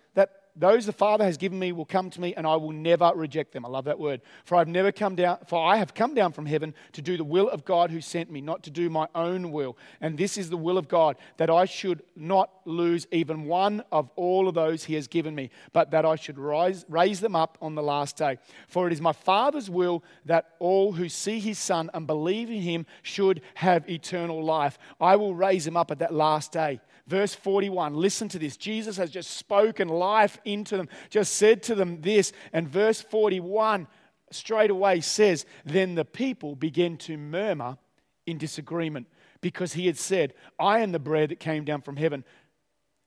those 0.55 0.85
the 0.85 0.93
Father 0.93 1.23
has 1.23 1.37
given 1.37 1.57
me 1.57 1.71
will 1.71 1.85
come 1.85 2.09
to 2.11 2.21
me, 2.21 2.35
and 2.35 2.45
I 2.45 2.55
will 2.55 2.71
never 2.71 3.11
reject 3.15 3.53
them. 3.53 3.65
I 3.65 3.69
love 3.69 3.85
that 3.85 3.99
word. 3.99 4.21
For 4.45 4.55
I've 4.55 4.67
never 4.67 4.91
come 4.91 5.15
down, 5.15 5.39
for 5.47 5.63
I 5.63 5.77
have 5.77 5.93
come 5.95 6.13
down 6.13 6.31
from 6.31 6.45
heaven 6.45 6.75
to 6.91 7.01
do 7.01 7.17
the 7.17 7.23
will 7.23 7.49
of 7.49 7.65
God 7.65 7.89
who 7.89 8.01
sent 8.01 8.31
me, 8.31 8.39
not 8.39 8.63
to 8.63 8.69
do 8.69 8.89
my 8.89 9.07
own 9.15 9.51
will. 9.51 9.77
And 9.99 10.17
this 10.17 10.37
is 10.37 10.49
the 10.49 10.57
will 10.57 10.77
of 10.77 10.87
God, 10.87 11.17
that 11.37 11.49
I 11.49 11.65
should 11.65 12.03
not 12.15 12.51
lose 12.65 13.07
even 13.11 13.45
one 13.45 13.83
of 13.91 14.11
all 14.15 14.47
of 14.47 14.53
those 14.53 14.83
he 14.83 14.93
has 14.93 15.07
given 15.07 15.33
me, 15.33 15.49
but 15.71 15.91
that 15.91 16.05
I 16.05 16.15
should 16.15 16.37
rise, 16.37 16.85
raise 16.87 17.19
them 17.19 17.35
up 17.35 17.57
on 17.61 17.73
the 17.73 17.83
last 17.83 18.17
day. 18.17 18.37
For 18.67 18.85
it 18.85 18.93
is 18.93 19.01
my 19.01 19.13
Father's 19.13 19.69
will 19.69 20.03
that 20.25 20.51
all 20.59 20.91
who 20.91 21.09
see 21.09 21.39
his 21.39 21.57
Son 21.57 21.89
and 21.93 22.05
believe 22.05 22.49
in 22.49 22.61
him 22.61 22.85
should 23.01 23.41
have 23.55 23.89
eternal 23.89 24.43
life. 24.43 24.77
I 25.01 25.15
will 25.15 25.33
raise 25.33 25.65
them 25.65 25.77
up 25.77 25.89
at 25.89 25.99
that 25.99 26.13
last 26.13 26.51
day. 26.51 26.79
Verse 27.05 27.35
41, 27.35 27.95
listen 27.95 28.29
to 28.29 28.39
this. 28.39 28.55
Jesus 28.55 28.95
has 28.95 29.11
just 29.11 29.31
spoken 29.31 29.89
life 29.89 30.37
into 30.45 30.77
them, 30.77 30.87
just 31.09 31.33
said 31.33 31.61
to 31.63 31.75
them 31.75 32.01
this. 32.01 32.31
And 32.53 32.67
verse 32.67 33.01
41 33.01 33.87
straight 34.31 34.71
away 34.71 35.01
says, 35.01 35.45
Then 35.65 35.95
the 35.95 36.05
people 36.05 36.55
began 36.55 36.97
to 36.99 37.17
murmur 37.17 37.77
in 38.25 38.37
disagreement 38.37 39.07
because 39.41 39.73
he 39.73 39.85
had 39.85 39.97
said, 39.97 40.33
I 40.57 40.79
am 40.79 40.93
the 40.93 40.99
bread 40.99 41.29
that 41.29 41.39
came 41.39 41.65
down 41.65 41.81
from 41.81 41.97
heaven. 41.97 42.23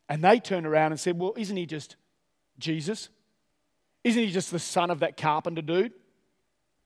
And 0.09 0.23
they 0.23 0.41
turned 0.41 0.67
around 0.67 0.93
and 0.93 1.01
said, 1.01 1.19
Well, 1.19 1.33
isn't 1.37 1.57
he 1.57 1.65
just 1.65 1.97
Jesus? 2.59 3.09
Isn't 4.05 4.23
he 4.23 4.31
just 4.31 4.51
the 4.51 4.59
son 4.59 4.91
of 4.91 5.01
that 5.01 5.17
carpenter 5.17 5.63
dude? 5.63 5.93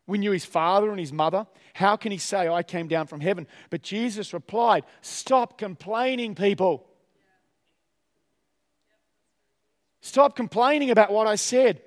We 0.07 0.19
knew 0.19 0.31
his 0.31 0.45
father 0.45 0.91
and 0.91 0.99
his 0.99 1.13
mother. 1.13 1.47
How 1.75 1.97
can 1.97 2.13
he 2.13 2.19
say, 2.19 2.49
I 2.49 2.63
came 2.63 2.89
down 2.89 3.09
from 3.09 3.21
heaven? 3.21 3.47
But 3.69 3.83
Jesus 3.83 4.33
replied, 4.33 4.85
Stop 5.03 5.59
complaining, 5.59 6.35
people. 6.35 6.87
Stop 10.11 10.35
complaining 10.35 10.91
about 10.91 11.13
what 11.13 11.29
I 11.29 11.37
said. 11.37 11.83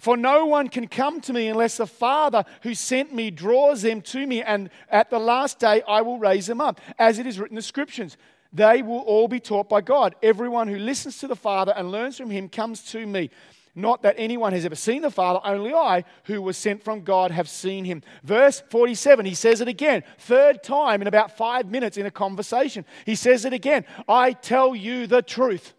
For 0.00 0.16
no 0.16 0.46
one 0.46 0.66
can 0.66 0.88
come 0.88 1.20
to 1.20 1.32
me 1.32 1.46
unless 1.46 1.76
the 1.76 1.86
Father 1.86 2.44
who 2.64 2.74
sent 2.74 3.14
me 3.14 3.30
draws 3.30 3.82
them 3.82 4.02
to 4.02 4.26
me, 4.26 4.42
and 4.42 4.68
at 4.90 5.10
the 5.10 5.20
last 5.20 5.60
day 5.60 5.80
I 5.86 6.02
will 6.02 6.18
raise 6.18 6.48
them 6.48 6.60
up. 6.60 6.80
As 6.98 7.20
it 7.20 7.26
is 7.28 7.38
written 7.38 7.52
in 7.52 7.60
the 7.60 7.62
scriptures, 7.62 8.16
they 8.52 8.82
will 8.82 8.98
all 8.98 9.28
be 9.28 9.38
taught 9.38 9.68
by 9.68 9.80
God. 9.80 10.16
Everyone 10.24 10.66
who 10.66 10.76
listens 10.76 11.18
to 11.18 11.28
the 11.28 11.36
Father 11.36 11.72
and 11.76 11.92
learns 11.92 12.16
from 12.16 12.30
him 12.30 12.48
comes 12.48 12.82
to 12.90 13.06
me. 13.06 13.30
Not 13.76 14.02
that 14.02 14.16
anyone 14.18 14.52
has 14.52 14.64
ever 14.64 14.74
seen 14.74 15.02
the 15.02 15.10
Father, 15.10 15.38
only 15.44 15.72
I, 15.72 16.02
who 16.24 16.42
was 16.42 16.56
sent 16.56 16.82
from 16.82 17.02
God, 17.02 17.30
have 17.30 17.48
seen 17.48 17.84
him. 17.84 18.02
Verse 18.24 18.60
47, 18.70 19.24
he 19.24 19.34
says 19.34 19.60
it 19.60 19.68
again, 19.68 20.02
third 20.18 20.64
time 20.64 21.00
in 21.00 21.06
about 21.06 21.36
five 21.36 21.70
minutes 21.70 21.96
in 21.96 22.06
a 22.06 22.10
conversation. 22.10 22.84
He 23.06 23.14
says 23.14 23.44
it 23.44 23.52
again 23.52 23.84
I 24.08 24.32
tell 24.32 24.74
you 24.74 25.06
the 25.06 25.22
truth. 25.22 25.74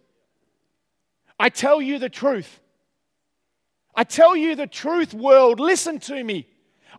I 1.39 1.49
tell 1.49 1.81
you 1.81 1.99
the 1.99 2.09
truth. 2.09 2.59
I 3.95 4.03
tell 4.03 4.35
you 4.35 4.55
the 4.55 4.67
truth, 4.67 5.13
world. 5.13 5.59
Listen 5.59 5.99
to 6.01 6.23
me. 6.23 6.47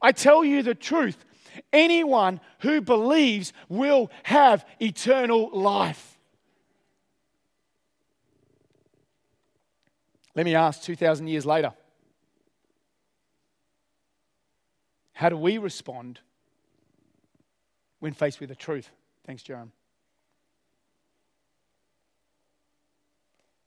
I 0.00 0.12
tell 0.12 0.44
you 0.44 0.62
the 0.62 0.74
truth. 0.74 1.24
Anyone 1.72 2.40
who 2.60 2.80
believes 2.80 3.52
will 3.68 4.10
have 4.24 4.66
eternal 4.80 5.50
life. 5.50 6.18
Let 10.34 10.44
me 10.44 10.54
ask 10.54 10.82
2,000 10.82 11.28
years 11.28 11.46
later 11.46 11.72
how 15.14 15.30
do 15.30 15.36
we 15.38 15.56
respond 15.56 16.20
when 18.00 18.12
faced 18.12 18.38
with 18.38 18.50
the 18.50 18.54
truth? 18.54 18.90
Thanks, 19.24 19.42
Jerome. 19.42 19.72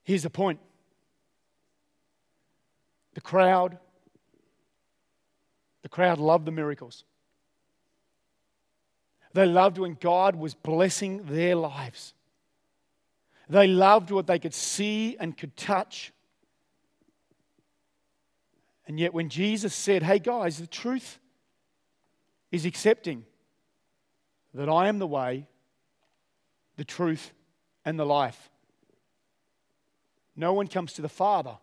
Here's 0.10 0.24
the 0.24 0.32
point 0.32 0.60
the 3.14 3.22
crowd, 3.22 3.78
the 5.84 5.90
crowd 5.90 6.18
loved 6.18 6.46
the 6.46 6.52
miracles. 6.52 7.04
They 9.34 9.46
loved 9.46 9.78
when 9.78 9.94
God 10.02 10.36
was 10.36 10.56
blessing 10.56 11.26
their 11.26 11.56
lives. 11.56 12.16
They 13.50 13.68
loved 13.68 14.10
what 14.10 14.26
they 14.26 14.40
could 14.40 14.56
see 14.56 15.16
and 15.20 15.38
could 15.38 15.56
touch. 15.56 16.12
And 18.88 19.00
yet, 19.00 19.14
when 19.14 19.30
Jesus 19.30 19.76
said, 19.76 20.02
Hey 20.02 20.18
guys, 20.18 20.58
the 20.58 20.66
truth 20.66 21.20
is 22.52 22.66
accepting 22.66 23.26
that 24.56 24.70
I 24.70 24.88
am 24.88 24.98
the 24.98 25.06
way, 25.06 25.46
the 26.78 26.84
truth, 26.84 27.32
and 27.86 28.00
the 28.00 28.08
life. 28.08 28.50
No 30.40 30.54
one 30.54 30.68
comes 30.68 30.94
to 30.94 31.02
the 31.02 31.10
Father 31.10 31.58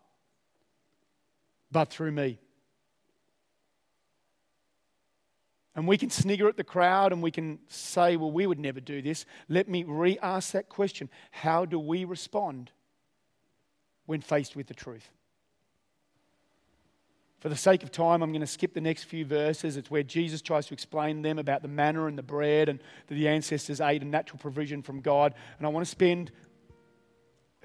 but 1.72 1.88
through 1.90 2.12
me. 2.12 2.38
And 5.74 5.88
we 5.88 5.96
can 5.96 6.10
snigger 6.10 6.46
at 6.46 6.58
the 6.58 6.64
crowd 6.64 7.10
and 7.12 7.22
we 7.22 7.30
can 7.30 7.58
say, 7.68 8.18
well, 8.18 8.30
we 8.30 8.46
would 8.46 8.58
never 8.58 8.80
do 8.80 9.00
this. 9.00 9.24
Let 9.48 9.66
me 9.66 9.82
re 9.84 10.18
ask 10.22 10.52
that 10.52 10.68
question 10.68 11.08
How 11.30 11.64
do 11.64 11.78
we 11.78 12.04
respond 12.04 12.70
when 14.04 14.20
faced 14.20 14.54
with 14.54 14.66
the 14.66 14.74
truth? 14.74 15.08
For 17.40 17.48
the 17.48 17.56
sake 17.56 17.82
of 17.82 17.90
time, 17.90 18.22
I'm 18.22 18.30
going 18.30 18.40
to 18.40 18.46
skip 18.46 18.74
the 18.74 18.80
next 18.80 19.04
few 19.04 19.24
verses. 19.24 19.76
It's 19.76 19.90
where 19.90 20.02
Jesus 20.02 20.42
tries 20.42 20.66
to 20.66 20.74
explain 20.74 21.22
them 21.22 21.38
about 21.38 21.62
the 21.62 21.68
manna 21.68 22.06
and 22.06 22.18
the 22.18 22.22
bread 22.22 22.68
and 22.68 22.80
the 23.08 23.28
ancestors 23.28 23.80
ate 23.80 24.02
and 24.02 24.10
natural 24.10 24.38
provision 24.38 24.82
from 24.82 25.00
God. 25.00 25.34
And 25.58 25.66
I 25.66 25.70
want 25.70 25.86
to 25.86 25.90
spend 25.90 26.30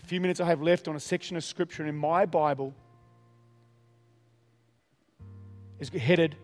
a 0.02 0.06
few 0.06 0.20
minutes 0.20 0.40
I 0.40 0.46
have 0.46 0.62
left 0.62 0.88
on 0.88 0.96
a 0.96 1.00
section 1.00 1.38
of 1.38 1.44
scripture 1.44 1.86
in 1.86 1.96
my 1.96 2.26
Bible 2.26 2.74
is 5.80 5.90
headed 5.90 6.36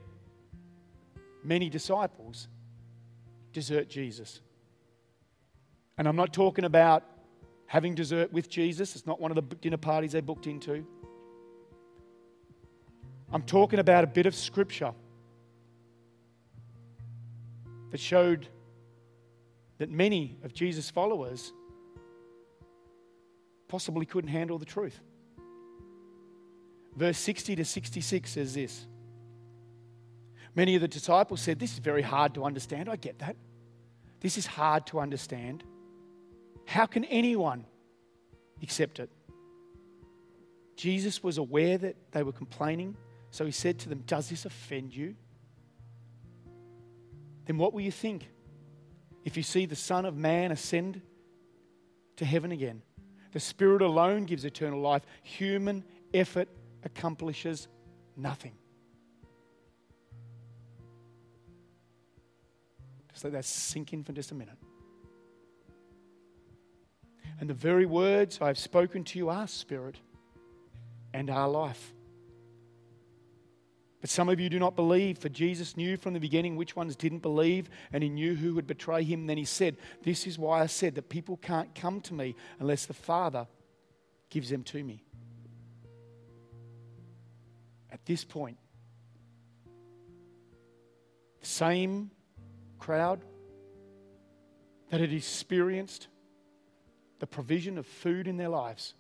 many 1.43 1.69
disciples 1.69 2.47
desert 3.53 3.89
Jesus. 3.89 4.41
And 5.97 6.07
I'm 6.07 6.15
not 6.15 6.33
talking 6.33 6.65
about 6.65 7.03
having 7.65 7.95
dessert 7.95 8.31
with 8.31 8.49
Jesus. 8.49 8.95
It's 8.95 9.07
not 9.07 9.19
one 9.19 9.31
of 9.31 9.35
the 9.35 9.55
dinner 9.55 9.77
parties 9.77 10.11
they 10.11 10.21
booked 10.21 10.47
into. 10.47 10.85
I'm 13.31 13.41
talking 13.41 13.79
about 13.79 14.03
a 14.03 14.07
bit 14.07 14.25
of 14.25 14.35
scripture 14.35 14.93
that 17.91 17.99
showed 17.99 18.47
that 19.79 19.89
many 19.89 20.37
of 20.43 20.53
Jesus' 20.53 20.89
followers 20.89 21.51
possibly 23.67 24.05
couldn't 24.05 24.29
handle 24.29 24.57
the 24.57 24.65
truth. 24.65 24.99
Verse 26.95 27.17
60 27.17 27.55
to 27.57 27.65
66 27.65 28.31
says 28.31 28.53
this 28.53 28.87
Many 30.55 30.73
of 30.73 30.81
the 30.81 30.87
disciples 30.87 31.41
said, 31.41 31.59
This 31.59 31.73
is 31.73 31.79
very 31.79 32.01
hard 32.01 32.33
to 32.33 32.43
understand. 32.43 32.89
I 32.89 32.95
get 32.95 33.19
that. 33.19 33.35
This 34.19 34.37
is 34.37 34.47
hard 34.47 34.87
to 34.87 34.99
understand. 34.99 35.63
How 36.65 36.87
can 36.87 37.05
anyone 37.05 37.65
accept 38.63 38.99
it? 38.99 39.11
Jesus 40.75 41.21
was 41.21 41.37
aware 41.37 41.77
that 41.77 41.95
they 42.11 42.23
were 42.23 42.31
complaining, 42.31 42.97
so 43.29 43.45
he 43.45 43.51
said 43.51 43.77
to 43.79 43.89
them, 43.89 44.03
Does 44.07 44.29
this 44.29 44.45
offend 44.45 44.95
you? 44.95 45.15
Then 47.45 47.59
what 47.59 47.73
will 47.73 47.81
you 47.81 47.91
think 47.91 48.27
if 49.23 49.37
you 49.37 49.43
see 49.43 49.67
the 49.67 49.75
Son 49.75 50.05
of 50.05 50.17
Man 50.17 50.51
ascend 50.51 51.01
to 52.15 52.25
heaven 52.25 52.51
again? 52.51 52.81
The 53.37 53.41
Spirit 53.41 53.83
alone 53.83 54.25
gives 54.25 54.45
eternal 54.45 54.81
life, 54.81 55.03
human 55.21 55.83
effort 56.11 56.49
accomplishes 56.83 57.67
nothing. 58.15 58.53
Just 63.11 63.23
let 63.25 63.33
that 63.33 63.45
sink 63.45 63.93
in 63.93 64.03
for 64.03 64.11
just 64.11 64.31
a 64.31 64.33
minute. 64.33 64.57
And 67.39 67.47
the 67.47 67.53
very 67.53 67.85
words 67.85 68.41
I've 68.41 68.57
spoken 68.57 69.03
to 69.03 69.19
you 69.19 69.29
are 69.29 69.47
spirit 69.47 69.97
and 71.13 71.29
are 71.29 71.47
life. 71.47 71.93
But 74.07 74.11
some 74.13 74.29
of 74.29 74.39
you 74.39 74.47
do 74.47 74.57
not 74.57 74.77
believe, 74.77 75.17
for 75.17 75.27
Jesus 75.27 75.75
knew 75.75 75.97
from 75.97 76.13
the 76.13 76.21
beginning 76.21 76.55
which 76.55 76.77
ones 76.77 76.95
didn't 76.95 77.21
believe, 77.21 77.69
and 77.91 78.01
he 78.01 78.07
knew 78.07 78.35
who 78.35 78.55
would 78.55 78.65
betray 78.65 79.03
him. 79.03 79.27
Then 79.27 79.37
he 79.37 79.43
said, 79.43 79.75
This 80.01 80.25
is 80.25 80.39
why 80.39 80.61
I 80.61 80.67
said 80.67 80.95
that 80.95 81.09
people 81.09 81.35
can't 81.35 81.75
come 81.75 81.99
to 81.99 82.13
me 82.13 82.33
unless 82.57 82.85
the 82.85 82.93
Father 82.93 83.47
gives 84.29 84.49
them 84.49 84.63
to 84.63 84.81
me. 84.81 85.03
At 87.91 88.05
this 88.05 88.23
point, 88.23 88.55
the 91.41 91.45
same 91.45 92.09
crowd 92.79 93.25
that 94.89 95.01
had 95.01 95.11
experienced 95.11 96.07
the 97.19 97.27
provision 97.27 97.77
of 97.77 97.85
food 97.85 98.25
in 98.25 98.37
their 98.37 98.47
lives. 98.47 98.93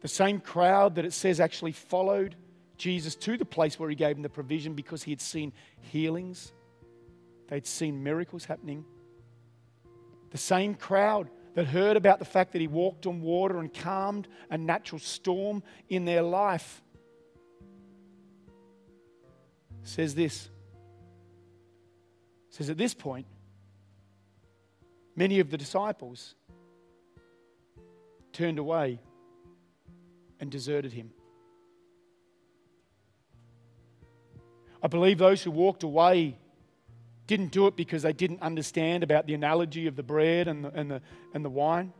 The 0.00 0.08
same 0.08 0.40
crowd 0.40 0.94
that 0.94 1.04
it 1.04 1.12
says 1.12 1.40
actually 1.40 1.72
followed 1.72 2.34
Jesus 2.78 3.14
to 3.16 3.36
the 3.36 3.44
place 3.44 3.78
where 3.78 3.90
he 3.90 3.96
gave 3.96 4.16
him 4.16 4.22
the 4.22 4.28
provision 4.28 4.74
because 4.74 5.02
he 5.02 5.10
had 5.10 5.20
seen 5.20 5.52
healings, 5.80 6.52
they'd 7.48 7.66
seen 7.66 8.02
miracles 8.02 8.44
happening. 8.44 8.84
The 10.30 10.38
same 10.38 10.74
crowd 10.74 11.28
that 11.54 11.66
heard 11.66 11.96
about 11.96 12.18
the 12.18 12.24
fact 12.24 12.52
that 12.52 12.60
he 12.60 12.68
walked 12.68 13.06
on 13.06 13.20
water 13.20 13.58
and 13.58 13.72
calmed 13.72 14.28
a 14.50 14.56
natural 14.56 14.98
storm 14.98 15.62
in 15.88 16.04
their 16.04 16.22
life 16.22 16.82
says 19.82 20.14
this 20.14 20.50
says 22.50 22.70
at 22.70 22.76
this 22.76 22.92
point, 22.92 23.26
many 25.14 25.38
of 25.38 25.50
the 25.50 25.56
disciples 25.56 26.34
turned 28.32 28.58
away 28.58 29.00
and 30.40 30.50
deserted 30.50 30.92
him. 30.92 31.10
I 34.82 34.86
believe 34.86 35.18
those 35.18 35.42
who 35.42 35.50
walked 35.50 35.82
away 35.82 36.36
didn't 37.26 37.52
do 37.52 37.66
it 37.66 37.76
because 37.76 38.02
they 38.02 38.12
didn't 38.12 38.40
understand 38.42 39.02
about 39.02 39.26
the 39.26 39.34
analogy 39.34 39.86
of 39.86 39.96
the 39.96 40.02
bread 40.02 40.48
and 40.48 40.64
the, 40.64 40.70
and 40.70 40.90
the, 40.90 41.02
and 41.34 41.44
the 41.44 41.50
wine, 41.50 41.92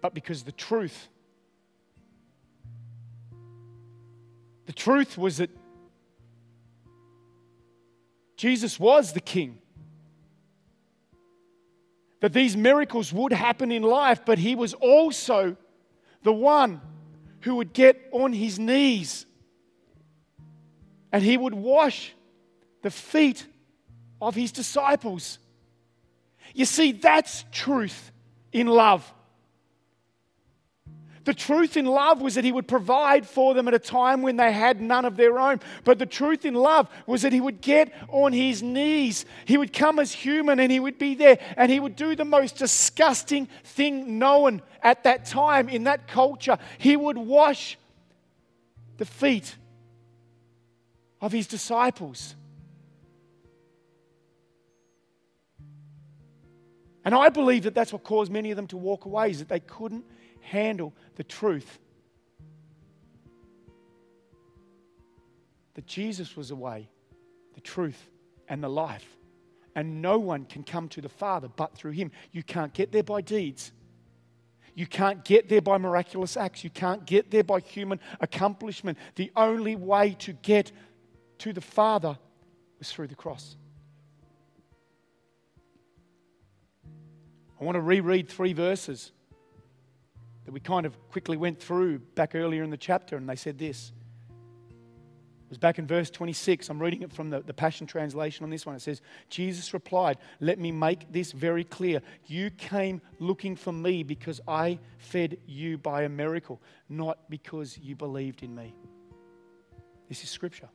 but 0.00 0.14
because 0.14 0.42
the 0.42 0.52
truth, 0.52 1.08
the 4.66 4.72
truth 4.72 5.16
was 5.18 5.38
that 5.38 5.50
Jesus 8.36 8.78
was 8.78 9.12
the 9.12 9.20
king. 9.20 9.58
That 12.20 12.32
these 12.32 12.56
miracles 12.56 13.12
would 13.12 13.32
happen 13.32 13.72
in 13.72 13.82
life, 13.82 14.24
but 14.24 14.38
he 14.38 14.54
was 14.54 14.74
also 14.74 15.56
the 16.22 16.32
one 16.32 16.80
who 17.40 17.56
would 17.56 17.72
get 17.72 18.08
on 18.12 18.32
his 18.32 18.58
knees 18.58 19.26
and 21.12 21.22
he 21.22 21.36
would 21.36 21.54
wash 21.54 22.14
the 22.82 22.90
feet 22.90 23.46
of 24.20 24.34
his 24.34 24.50
disciples. 24.50 25.38
You 26.54 26.64
see, 26.64 26.92
that's 26.92 27.44
truth 27.52 28.10
in 28.52 28.66
love. 28.66 29.12
The 31.24 31.34
truth 31.34 31.76
in 31.76 31.86
love 31.86 32.20
was 32.20 32.34
that 32.34 32.44
he 32.44 32.50
would 32.50 32.66
provide 32.66 33.26
for 33.26 33.54
them 33.54 33.68
at 33.68 33.74
a 33.74 33.78
time 33.78 34.22
when 34.22 34.36
they 34.36 34.52
had 34.52 34.80
none 34.80 35.04
of 35.04 35.16
their 35.16 35.38
own. 35.38 35.60
But 35.84 36.00
the 36.00 36.06
truth 36.06 36.44
in 36.44 36.54
love 36.54 36.88
was 37.06 37.22
that 37.22 37.32
he 37.32 37.40
would 37.40 37.60
get 37.60 37.92
on 38.08 38.32
his 38.32 38.60
knees. 38.60 39.24
He 39.44 39.56
would 39.56 39.72
come 39.72 40.00
as 40.00 40.10
human 40.10 40.58
and 40.58 40.72
he 40.72 40.80
would 40.80 40.98
be 40.98 41.14
there 41.14 41.38
and 41.56 41.70
he 41.70 41.78
would 41.78 41.94
do 41.94 42.16
the 42.16 42.24
most 42.24 42.56
disgusting 42.56 43.46
thing 43.62 44.18
known 44.18 44.62
at 44.82 45.04
that 45.04 45.24
time 45.24 45.68
in 45.68 45.84
that 45.84 46.08
culture. 46.08 46.58
He 46.78 46.96
would 46.96 47.18
wash 47.18 47.78
the 48.96 49.04
feet 49.04 49.54
of 51.22 51.32
his 51.32 51.46
disciples. 51.46 52.34
And 57.04 57.14
I 57.14 57.30
believe 57.30 57.62
that 57.62 57.74
that's 57.74 57.92
what 57.92 58.04
caused 58.04 58.30
many 58.30 58.50
of 58.50 58.56
them 58.56 58.66
to 58.68 58.76
walk 58.76 59.06
away, 59.06 59.30
is 59.30 59.38
that 59.38 59.48
they 59.48 59.60
couldn't 59.60 60.04
handle 60.40 60.92
the 61.16 61.24
truth 61.24 61.78
that 65.74 65.86
Jesus 65.86 66.36
was 66.36 66.50
the 66.50 66.56
way, 66.56 66.88
the 67.54 67.60
truth, 67.60 68.10
and 68.48 68.62
the 68.62 68.68
life. 68.68 69.06
And 69.74 70.02
no 70.02 70.18
one 70.18 70.44
can 70.44 70.64
come 70.64 70.88
to 70.90 71.00
the 71.00 71.08
Father 71.08 71.48
but 71.48 71.74
through 71.74 71.92
Him. 71.92 72.10
You 72.30 72.42
can't 72.42 72.74
get 72.74 72.92
there 72.92 73.02
by 73.02 73.22
deeds. 73.22 73.72
You 74.74 74.86
can't 74.86 75.24
get 75.24 75.48
there 75.48 75.62
by 75.62 75.78
miraculous 75.78 76.36
acts. 76.36 76.62
You 76.62 76.70
can't 76.70 77.06
get 77.06 77.30
there 77.30 77.44
by 77.44 77.60
human 77.60 78.00
accomplishment. 78.20 78.98
The 79.14 79.32
only 79.34 79.76
way 79.76 80.14
to 80.20 80.32
get 80.34 80.72
to 81.42 81.52
the 81.52 81.60
Father 81.60 82.16
was 82.78 82.92
through 82.92 83.08
the 83.08 83.16
cross. 83.16 83.56
I 87.60 87.64
want 87.64 87.74
to 87.74 87.80
reread 87.80 88.28
three 88.28 88.52
verses 88.52 89.10
that 90.44 90.52
we 90.52 90.60
kind 90.60 90.86
of 90.86 90.96
quickly 91.10 91.36
went 91.36 91.60
through 91.60 91.98
back 91.98 92.36
earlier 92.36 92.62
in 92.62 92.70
the 92.70 92.76
chapter, 92.76 93.16
and 93.16 93.28
they 93.28 93.34
said 93.34 93.58
this. 93.58 93.90
It 94.68 95.48
was 95.50 95.58
back 95.58 95.80
in 95.80 95.86
verse 95.86 96.10
26. 96.10 96.68
I'm 96.68 96.80
reading 96.80 97.02
it 97.02 97.12
from 97.12 97.30
the, 97.30 97.40
the 97.40 97.52
Passion 97.52 97.88
Translation 97.88 98.44
on 98.44 98.50
this 98.50 98.64
one. 98.64 98.76
It 98.76 98.82
says, 98.82 99.02
Jesus 99.28 99.74
replied, 99.74 100.18
Let 100.38 100.60
me 100.60 100.70
make 100.70 101.12
this 101.12 101.32
very 101.32 101.64
clear. 101.64 102.02
You 102.26 102.50
came 102.50 103.02
looking 103.18 103.56
for 103.56 103.72
me 103.72 104.04
because 104.04 104.40
I 104.46 104.78
fed 104.98 105.38
you 105.46 105.76
by 105.76 106.02
a 106.02 106.08
miracle, 106.08 106.62
not 106.88 107.28
because 107.28 107.76
you 107.78 107.96
believed 107.96 108.44
in 108.44 108.54
me. 108.54 108.76
This 110.08 110.22
is 110.22 110.30
scripture. 110.30 110.68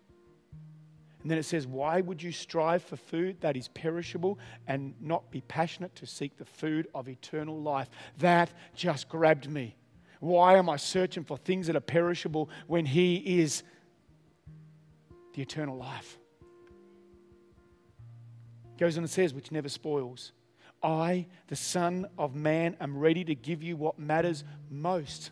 And 1.27 1.31
then 1.33 1.39
it 1.39 1.43
says, 1.43 1.67
Why 1.67 1.99
would 1.99 2.23
you 2.23 2.31
strive 2.31 2.81
for 2.81 2.95
food 2.95 3.41
that 3.41 3.57
is 3.57 3.67
perishable 3.67 4.39
and 4.65 4.93
not 5.01 5.29
be 5.29 5.41
passionate 5.41 5.93
to 5.95 6.05
seek 6.05 6.37
the 6.37 6.45
food 6.45 6.87
of 6.95 7.09
eternal 7.09 7.61
life? 7.61 7.89
That 8.19 8.49
just 8.73 9.09
grabbed 9.09 9.49
me. 9.49 9.75
Why 10.21 10.55
am 10.55 10.69
I 10.69 10.77
searching 10.77 11.25
for 11.25 11.37
things 11.37 11.67
that 11.67 11.75
are 11.75 11.81
perishable 11.81 12.49
when 12.67 12.85
He 12.85 13.41
is 13.41 13.63
the 15.33 15.41
eternal 15.41 15.75
life? 15.75 16.17
Goes 18.77 18.97
on 18.97 19.03
and 19.03 19.11
says, 19.11 19.33
which 19.33 19.51
never 19.51 19.67
spoils. 19.67 20.31
I, 20.81 21.27
the 21.47 21.57
Son 21.57 22.07
of 22.17 22.35
Man, 22.35 22.77
am 22.79 22.97
ready 22.97 23.25
to 23.25 23.35
give 23.35 23.61
you 23.61 23.75
what 23.75 23.99
matters 23.99 24.45
most. 24.69 25.31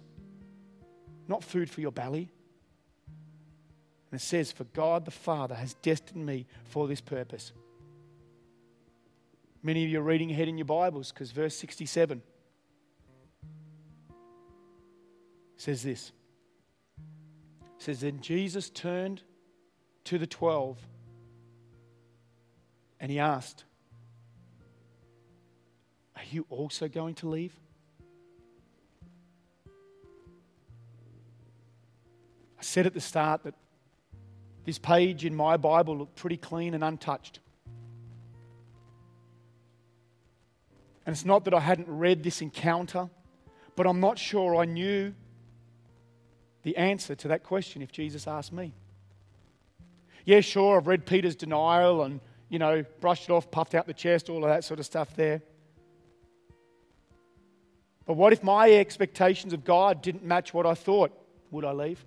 not 1.29 1.41
food 1.41 1.69
for 1.69 1.79
your 1.79 1.93
belly. 1.93 2.33
And 4.15 4.21
it 4.21 4.23
says, 4.23 4.49
For 4.49 4.63
God 4.63 5.03
the 5.03 5.11
Father 5.11 5.55
has 5.55 5.73
destined 5.81 6.25
me 6.25 6.45
for 6.63 6.87
this 6.87 7.01
purpose. 7.01 7.51
Many 9.61 9.83
of 9.83 9.89
you 9.89 9.99
are 9.99 10.03
reading 10.03 10.31
ahead 10.31 10.47
in 10.47 10.57
your 10.57 10.63
Bibles 10.63 11.11
because 11.11 11.31
verse 11.31 11.53
67 11.57 12.21
says 15.57 15.83
this. 15.83 16.13
It 16.97 17.83
says, 17.83 17.99
Then 17.99 18.21
Jesus 18.21 18.69
turned 18.69 19.21
to 20.05 20.17
the 20.17 20.27
twelve 20.27 20.77
and 23.01 23.11
he 23.11 23.19
asked, 23.19 23.65
Are 26.15 26.23
you 26.31 26.45
also 26.49 26.87
going 26.87 27.15
to 27.15 27.27
leave? 27.27 27.51
I 32.57 32.61
said 32.61 32.85
at 32.85 32.93
the 32.93 33.01
start 33.01 33.43
that 33.43 33.55
this 34.65 34.79
page 34.79 35.25
in 35.25 35.35
my 35.35 35.57
Bible 35.57 35.97
looked 35.97 36.15
pretty 36.15 36.37
clean 36.37 36.73
and 36.73 36.83
untouched. 36.83 37.39
And 41.05 41.13
it's 41.13 41.25
not 41.25 41.45
that 41.45 41.53
I 41.53 41.59
hadn't 41.59 41.87
read 41.87 42.23
this 42.23 42.41
encounter, 42.41 43.09
but 43.75 43.85
I'm 43.85 43.99
not 43.99 44.17
sure 44.17 44.55
I 44.55 44.65
knew 44.65 45.13
the 46.63 46.75
answer 46.77 47.13
to 47.13 47.27
that 47.27 47.43
question 47.43 47.83
if 47.83 47.91
Jesus 47.91 48.25
asked 48.27 48.51
me. 48.51 48.73
Yeah, 50.25 50.39
sure, 50.39 50.77
I've 50.77 50.87
read 50.87 51.05
Peter's 51.05 51.35
denial 51.35 52.01
and, 52.01 52.19
you 52.49 52.57
know, 52.57 52.83
brushed 52.99 53.25
it 53.25 53.31
off, 53.31 53.51
puffed 53.51 53.75
out 53.75 53.85
the 53.85 53.93
chest, 53.93 54.29
all 54.31 54.43
of 54.43 54.49
that 54.49 54.63
sort 54.63 54.79
of 54.79 54.87
stuff 54.87 55.15
there. 55.15 55.43
But 58.07 58.13
what 58.15 58.33
if 58.33 58.41
my 58.41 58.71
expectations 58.71 59.53
of 59.53 59.63
God 59.63 60.01
didn't 60.01 60.23
match 60.23 60.55
what 60.55 60.65
I 60.65 60.73
thought? 60.73 61.11
Would 61.51 61.65
I 61.65 61.71
leave? 61.71 62.03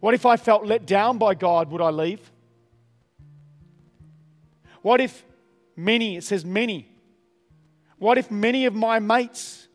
What 0.00 0.14
if 0.14 0.26
I 0.26 0.36
felt 0.36 0.64
let 0.64 0.86
down 0.86 1.18
by 1.18 1.34
God? 1.34 1.70
Would 1.70 1.82
I 1.82 1.90
leave? 1.90 2.32
What 4.82 5.00
if 5.00 5.24
many, 5.76 6.16
it 6.16 6.24
says 6.24 6.44
many, 6.44 6.88
what 7.98 8.16
if 8.16 8.30
many 8.30 8.64
of 8.64 8.74
my 8.74 8.98
mates 8.98 9.68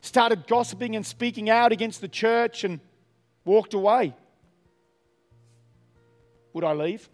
started 0.00 0.48
gossiping 0.48 0.96
and 0.96 1.06
speaking 1.06 1.48
out 1.48 1.70
against 1.70 2.00
the 2.00 2.08
church 2.08 2.64
and 2.64 2.80
walked 3.44 3.72
away? 3.72 4.14
Would 6.52 6.64
I 6.64 6.72
leave? 6.72 7.08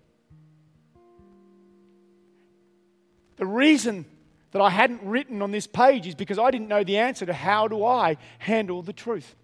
The 3.36 3.46
reason 3.46 4.06
that 4.52 4.62
I 4.62 4.70
hadn't 4.70 5.02
written 5.02 5.42
on 5.42 5.50
this 5.50 5.66
page 5.66 6.06
is 6.06 6.14
because 6.14 6.38
I 6.38 6.50
didn't 6.50 6.68
know 6.68 6.82
the 6.82 6.96
answer 6.96 7.26
to 7.26 7.34
how 7.34 7.68
do 7.68 7.84
I 7.84 8.16
handle 8.38 8.82
the 8.82 8.94
truth. 8.94 9.36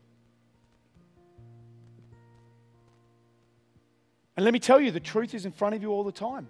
And 4.37 4.45
let 4.45 4.53
me 4.53 4.59
tell 4.59 4.81
you, 4.81 4.91
the 4.91 5.01
truth 5.01 5.35
is 5.35 5.47
in 5.47 5.53
front 5.53 5.75
of 5.75 5.83
you 5.83 5.91
all 5.91 6.05
the 6.05 6.13
time. 6.13 6.49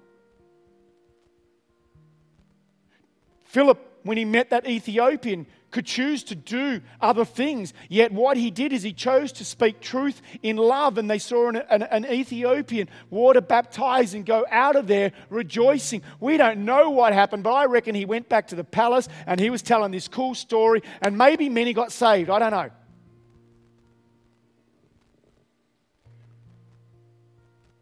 Philip, 3.45 3.79
when 4.03 4.17
he 4.17 4.25
met 4.25 4.51
that 4.51 4.67
Ethiopian, 4.67 5.47
could 5.75 5.85
choose 5.87 6.23
to 6.23 6.37
do 6.37 6.81
other 7.01 7.25
things. 7.25 7.75
Yet 7.89 8.13
what 8.13 8.37
he 8.37 8.51
did 8.53 8.73
is 8.73 8.85
he 8.85 8.93
chose 8.93 9.33
to 9.33 9.45
speak 9.45 9.81
truth 9.81 10.23
in 10.41 10.57
love. 10.57 10.99
And 10.99 11.11
they 11.11 11.19
saw 11.19 11.49
an, 11.49 11.57
an, 11.57 11.83
an, 11.83 12.07
Ethiopian 12.07 12.89
water 13.11 13.41
baptized 13.41 14.15
and 14.15 14.25
go 14.25 14.47
out 14.51 14.77
of 14.77 14.87
there 14.87 15.13
rejoicing. 15.31 16.03
We 16.21 16.37
don't 16.37 16.65
know 16.65 16.91
what 16.91 17.13
happened, 17.13 17.43
but 17.43 17.53
I 17.53 17.65
reckon 17.65 17.97
he 17.97 18.05
went 18.05 18.29
back 18.29 18.47
to 18.49 18.55
the 18.55 18.63
palace 18.63 19.09
and 19.27 19.41
he 19.41 19.51
was 19.51 19.63
telling 19.63 19.91
this 19.91 20.07
cool 20.07 20.37
story. 20.37 20.81
And 21.03 21.19
maybe 21.19 21.49
many 21.49 21.73
got 21.73 21.91
saved. 21.91 22.31
I 22.31 22.39
don't 22.39 22.53
know. 22.53 22.71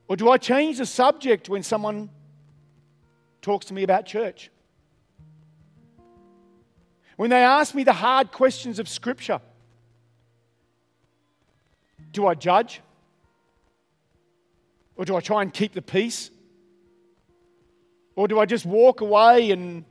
Or 0.09 0.17
do 0.17 0.31
I 0.31 0.37
change 0.37 0.79
the 0.79 0.87
subject 0.87 1.49
when 1.49 1.63
someone 1.63 2.11
talks 3.41 3.67
to 3.67 3.75
me 3.75 3.83
about 3.83 4.07
church? 4.07 4.51
When 7.17 7.31
they 7.31 7.43
ask 7.43 7.75
me 7.75 7.85
the 7.85 7.93
hard 7.93 8.33
questions 8.33 8.79
of 8.79 8.89
Scripture, 8.89 9.41
do 12.13 12.27
I 12.27 12.35
judge? 12.35 12.81
Or 14.97 15.05
do 15.05 15.17
I 15.17 15.21
try 15.21 15.43
and 15.43 15.53
keep 15.53 15.73
the 15.73 15.83
peace? 15.83 16.31
Or 18.15 18.29
do 18.29 18.39
I 18.39 18.47
just 18.47 18.67
walk 18.67 19.01
away 19.01 19.51
and 19.51 19.85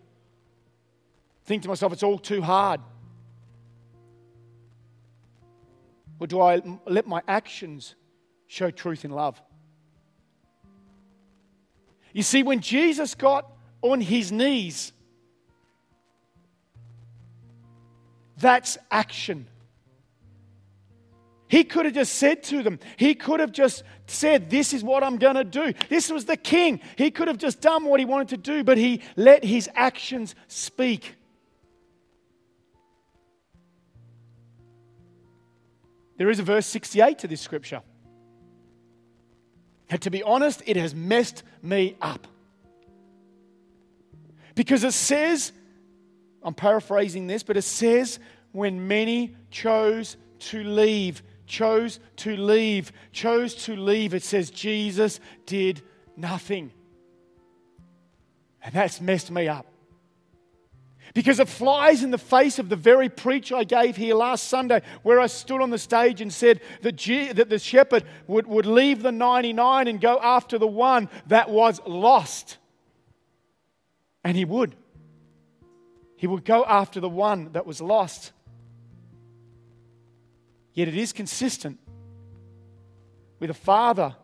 think 1.46 1.64
to 1.64 1.70
myself, 1.70 1.92
it's 1.94 2.04
all 2.04 2.20
too 2.20 2.42
hard? 2.42 2.80
Or 6.20 6.28
do 6.28 6.40
I 6.40 6.62
let 6.86 7.08
my 7.08 7.22
actions 7.28 7.96
show 8.48 8.70
truth 8.70 9.06
in 9.06 9.12
love? 9.12 9.42
You 12.14 12.24
see, 12.24 12.44
when 12.44 12.60
Jesus 12.60 13.16
got 13.16 13.52
on 13.82 14.02
his 14.02 14.32
knees, 14.32 14.92
that's 18.38 18.78
action. 18.90 19.48
He 21.48 21.66
could 21.66 21.86
have 21.86 21.94
just 21.94 22.14
said 22.14 22.44
to 22.44 22.64
them, 22.64 22.80
he 22.96 23.14
could 23.14 23.42
have 23.42 23.52
just 23.52 23.84
said, 24.08 24.50
This 24.50 24.74
is 24.74 24.84
what 24.84 25.04
I'm 25.04 25.18
going 25.18 25.36
to 25.36 25.44
do. 25.44 25.74
This 25.90 26.10
was 26.10 26.26
the 26.26 26.38
king. 26.38 26.80
He 26.98 27.12
could 27.12 27.28
have 27.28 27.38
just 27.38 27.60
done 27.60 27.86
what 27.86 28.00
he 28.00 28.06
wanted 28.06 28.30
to 28.30 28.38
do, 28.38 28.64
but 28.64 28.78
he 28.78 29.02
let 29.18 29.44
his 29.44 29.70
actions 29.76 30.34
speak. 30.48 31.16
There 36.18 36.30
is 36.30 36.40
a 36.40 36.44
verse 36.44 36.68
68 36.68 37.20
to 37.20 37.28
this 37.28 37.42
scripture. 37.42 37.82
And 39.92 40.02
to 40.04 40.10
be 40.10 40.24
honest, 40.24 40.64
it 40.66 40.78
has 40.78 40.96
messed 40.96 41.44
me 41.62 41.98
up. 42.02 42.26
Because 44.56 44.86
it 44.86 44.94
says, 44.94 45.52
I'm 46.42 46.54
paraphrasing 46.54 47.28
this, 47.28 47.44
but 47.44 47.58
it 47.58 47.64
says, 47.64 48.18
when 48.54 48.88
many 48.88 49.36
chose 49.50 50.16
to 50.40 50.64
leave, 50.64 51.22
chose 51.46 52.00
to 52.18 52.38
leave, 52.38 52.94
chose 53.12 53.54
to 53.66 53.76
leave, 53.76 54.14
it 54.14 54.24
says 54.24 54.50
Jesus 54.50 55.20
did 55.46 55.82
nothing. 56.16 56.72
And 58.64 58.74
that's 58.74 59.02
messed 59.02 59.30
me 59.30 59.50
up. 59.50 59.66
Because 61.14 61.40
it 61.40 61.50
flies 61.50 62.04
in 62.04 62.12
the 62.12 62.18
face 62.18 62.58
of 62.58 62.70
the 62.70 62.76
very 62.76 63.10
preach 63.10 63.52
I 63.52 63.64
gave 63.64 63.98
here 63.98 64.16
last 64.16 64.48
Sunday, 64.48 64.82
where 65.04 65.20
I 65.20 65.28
stood 65.28 65.62
on 65.62 65.70
the 65.70 65.78
stage 65.78 66.22
and 66.22 66.32
said 66.32 66.62
that, 66.82 66.96
G- 66.96 67.32
that 67.32 67.50
the 67.50 67.60
shepherd 67.60 68.06
would, 68.28 68.48
would 68.48 68.66
leave 68.66 69.04
the 69.04 69.12
99 69.12 69.88
and 69.88 70.00
go 70.00 70.20
after 70.22 70.58
the 70.58 70.68
one 70.68 71.10
that 71.28 71.50
was 71.50 71.82
lost. 71.86 72.58
And 74.24 74.38
he 74.38 74.46
would. 74.46 74.76
He 76.16 76.28
would 76.28 76.46
go 76.46 76.64
after 76.64 77.00
the 77.00 77.10
one 77.10 77.52
that 77.54 77.66
was 77.66 77.82
lost. 77.82 78.32
Yet 80.74 80.88
it 80.88 80.96
is 80.96 81.12
consistent 81.12 81.80
with 83.40 83.50
a 83.50 83.56
father 83.56 84.16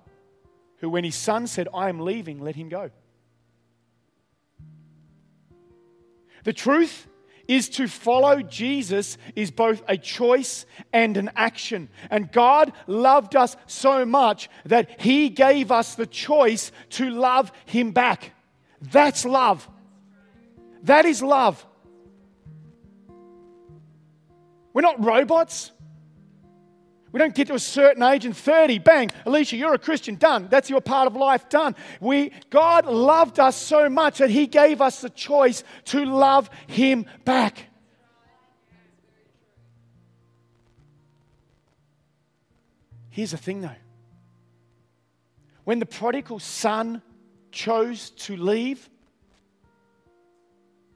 who, 0.77 0.89
when 0.89 1.03
his 1.03 1.15
son 1.15 1.47
said, 1.47 1.67
I 1.73 1.89
am 1.89 1.99
leaving, 1.99 2.39
let 2.39 2.55
him 2.55 2.69
go. 2.69 2.91
The 6.47 6.53
truth 6.53 7.07
is 7.49 7.67
to 7.71 7.89
follow 7.89 8.41
Jesus 8.41 9.17
is 9.35 9.51
both 9.51 9.83
a 9.85 9.97
choice 9.97 10.65
and 10.93 11.17
an 11.17 11.29
action. 11.35 11.89
And 12.09 12.31
God 12.31 12.71
loved 12.87 13.35
us 13.35 13.57
so 13.65 14.05
much 14.05 14.49
that 14.63 15.01
He 15.01 15.27
gave 15.27 15.73
us 15.73 15.95
the 15.95 16.05
choice 16.05 16.71
to 16.91 17.09
love 17.09 17.51
Him 17.65 17.91
back. 17.91 18.31
That's 18.81 19.25
love. 19.25 19.67
That 20.83 21.03
is 21.03 21.21
love. 21.21 21.65
We're 24.71 24.83
not 24.83 25.03
robots. 25.03 25.73
We 27.11 27.19
don't 27.19 27.33
get 27.33 27.47
to 27.47 27.53
a 27.53 27.59
certain 27.59 28.03
age 28.03 28.25
and 28.25 28.35
30, 28.35 28.79
bang, 28.79 29.09
Alicia, 29.25 29.55
you're 29.55 29.73
a 29.73 29.79
Christian, 29.79 30.15
done. 30.15 30.47
That's 30.49 30.69
your 30.69 30.81
part 30.81 31.07
of 31.07 31.15
life, 31.15 31.47
done. 31.49 31.75
We, 32.01 32.31
God 32.49 32.85
loved 32.85 33.39
us 33.39 33.55
so 33.55 33.89
much 33.89 34.17
that 34.17 34.29
He 34.29 34.45
gave 34.45 34.81
us 34.81 35.01
the 35.01 35.09
choice 35.09 35.63
to 35.85 36.05
love 36.05 36.49
Him 36.67 37.05
back. 37.23 37.67
Here's 43.09 43.31
the 43.31 43.37
thing 43.37 43.61
though 43.61 43.71
when 45.63 45.79
the 45.79 45.85
prodigal 45.85 46.39
son 46.39 47.01
chose 47.51 48.11
to 48.11 48.37
leave, 48.37 48.89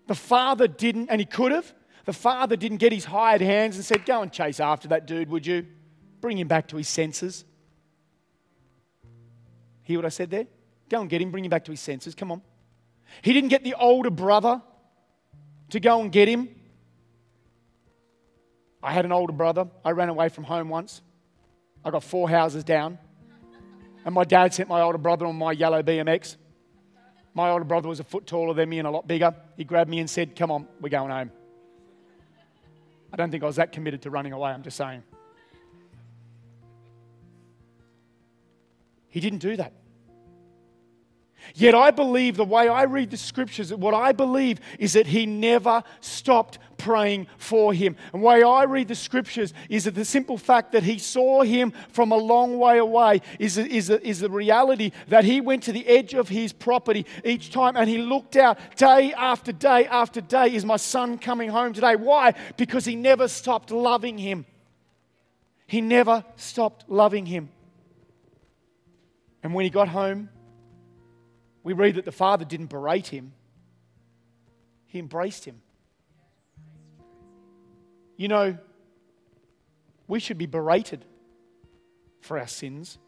the 0.07 0.15
father 0.15 0.67
didn't, 0.67 1.09
and 1.09 1.19
he 1.19 1.25
could 1.25 1.51
have, 1.51 1.73
the 2.05 2.13
father 2.13 2.55
didn't 2.55 2.77
get 2.77 2.93
his 2.93 3.05
hired 3.05 3.41
hands 3.41 3.75
and 3.75 3.83
said, 3.83 4.05
Go 4.05 4.21
and 4.21 4.31
chase 4.31 4.59
after 4.59 4.87
that 4.89 5.07
dude, 5.07 5.29
would 5.29 5.47
you? 5.47 5.65
Bring 6.21 6.37
him 6.37 6.47
back 6.47 6.67
to 6.69 6.77
his 6.77 6.87
senses. 6.87 7.43
Hear 9.83 9.97
what 9.97 10.05
I 10.05 10.09
said 10.09 10.29
there? 10.29 10.45
Go 10.87 11.01
and 11.01 11.09
get 11.09 11.21
him, 11.21 11.31
bring 11.31 11.43
him 11.43 11.49
back 11.49 11.65
to 11.65 11.71
his 11.71 11.79
senses. 11.79 12.15
Come 12.15 12.31
on. 12.31 12.41
He 13.21 13.33
didn't 13.33 13.49
get 13.49 13.63
the 13.63 13.73
older 13.73 14.11
brother 14.11 14.61
to 15.71 15.79
go 15.79 16.01
and 16.01 16.11
get 16.11 16.27
him. 16.27 16.47
I 18.83 18.91
had 18.91 19.05
an 19.05 19.11
older 19.11 19.33
brother. 19.33 19.67
I 19.83 19.91
ran 19.91 20.09
away 20.09 20.29
from 20.29 20.43
home 20.43 20.69
once. 20.69 21.01
I 21.83 21.89
got 21.91 22.03
four 22.03 22.29
houses 22.29 22.63
down. 22.63 22.99
And 24.05 24.15
my 24.15 24.23
dad 24.23 24.53
sent 24.53 24.69
my 24.69 24.81
older 24.81 24.97
brother 24.97 25.25
on 25.25 25.35
my 25.35 25.51
yellow 25.51 25.81
BMX. 25.83 26.37
My 27.33 27.49
older 27.49 27.65
brother 27.65 27.87
was 27.87 27.99
a 27.99 28.03
foot 28.03 28.25
taller 28.25 28.53
than 28.53 28.69
me 28.69 28.79
and 28.79 28.87
a 28.87 28.91
lot 28.91 29.07
bigger. 29.07 29.33
He 29.57 29.63
grabbed 29.63 29.89
me 29.89 29.99
and 29.99 30.09
said, 30.09 30.35
Come 30.35 30.51
on, 30.51 30.67
we're 30.79 30.89
going 30.89 31.11
home. 31.11 31.31
I 33.13 33.17
don't 33.17 33.31
think 33.31 33.43
I 33.43 33.45
was 33.45 33.57
that 33.57 33.71
committed 33.71 34.03
to 34.03 34.09
running 34.09 34.33
away, 34.33 34.51
I'm 34.51 34.63
just 34.63 34.77
saying. 34.77 35.03
He 39.11 39.19
didn't 39.19 39.39
do 39.39 39.55
that. 39.57 39.73
Yet 41.53 41.75
I 41.75 41.91
believe 41.91 42.37
the 42.37 42.45
way 42.45 42.67
I 42.67 42.83
read 42.83 43.11
the 43.11 43.17
scriptures, 43.17 43.73
what 43.73 43.93
I 43.93 44.11
believe 44.11 44.59
is 44.79 44.93
that 44.93 45.07
he 45.07 45.25
never 45.25 45.83
stopped 45.99 46.59
praying 46.77 47.27
for 47.37 47.73
him. 47.73 47.95
And 48.13 48.21
the 48.21 48.25
way 48.25 48.43
I 48.43 48.63
read 48.63 48.87
the 48.87 48.95
scriptures 48.95 49.53
is 49.69 49.83
that 49.83 49.95
the 49.95 50.05
simple 50.05 50.37
fact 50.37 50.71
that 50.71 50.83
he 50.83 50.97
saw 50.97 51.41
him 51.41 51.73
from 51.89 52.11
a 52.11 52.17
long 52.17 52.57
way 52.57 52.77
away 52.77 53.21
is, 53.37 53.57
is, 53.57 53.89
is 53.89 54.19
the 54.19 54.29
reality 54.29 54.91
that 55.09 55.25
he 55.25 55.41
went 55.41 55.63
to 55.63 55.71
the 55.71 55.85
edge 55.87 56.13
of 56.13 56.29
his 56.29 56.53
property 56.53 57.05
each 57.25 57.51
time 57.51 57.75
and 57.75 57.89
he 57.89 57.97
looked 57.97 58.35
out 58.35 58.57
day 58.77 59.13
after 59.13 59.51
day 59.51 59.85
after 59.87 60.21
day. 60.21 60.53
Is 60.53 60.65
my 60.65 60.77
son 60.77 61.17
coming 61.17 61.49
home 61.49 61.73
today? 61.73 61.95
Why? 61.95 62.33
Because 62.57 62.85
he 62.85 62.95
never 62.95 63.27
stopped 63.27 63.71
loving 63.71 64.17
him. 64.17 64.45
He 65.67 65.81
never 65.81 66.23
stopped 66.35 66.89
loving 66.89 67.25
him. 67.25 67.49
And 69.43 69.53
when 69.53 69.63
he 69.63 69.69
got 69.69 69.87
home, 69.87 70.29
we 71.63 71.73
read 71.73 71.95
that 71.95 72.05
the 72.05 72.11
father 72.11 72.45
didn't 72.45 72.67
berate 72.67 73.07
him, 73.07 73.33
he 74.85 74.99
embraced 74.99 75.45
him. 75.45 75.61
You 78.17 78.27
know, 78.27 78.57
we 80.07 80.19
should 80.19 80.37
be 80.37 80.45
berated 80.45 81.05
for 82.19 82.37
our 82.37 82.47
sins, 82.47 82.99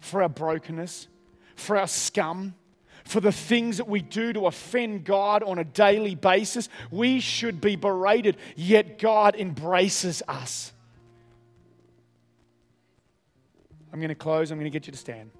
for 0.00 0.22
our 0.22 0.28
brokenness, 0.28 1.08
for 1.56 1.76
our 1.76 1.88
scum, 1.88 2.54
for 3.04 3.20
the 3.20 3.32
things 3.32 3.78
that 3.78 3.88
we 3.88 4.00
do 4.00 4.32
to 4.32 4.46
offend 4.46 5.04
God 5.04 5.42
on 5.42 5.58
a 5.58 5.64
daily 5.64 6.14
basis. 6.14 6.68
We 6.90 7.20
should 7.20 7.60
be 7.60 7.76
berated, 7.76 8.36
yet 8.56 8.98
God 8.98 9.34
embraces 9.34 10.22
us. 10.28 10.72
I'm 13.92 13.98
going 13.98 14.10
to 14.10 14.14
close. 14.14 14.50
I'm 14.50 14.58
going 14.58 14.70
to 14.70 14.78
get 14.78 14.86
you 14.86 14.92
to 14.92 14.98
stand. 14.98 15.30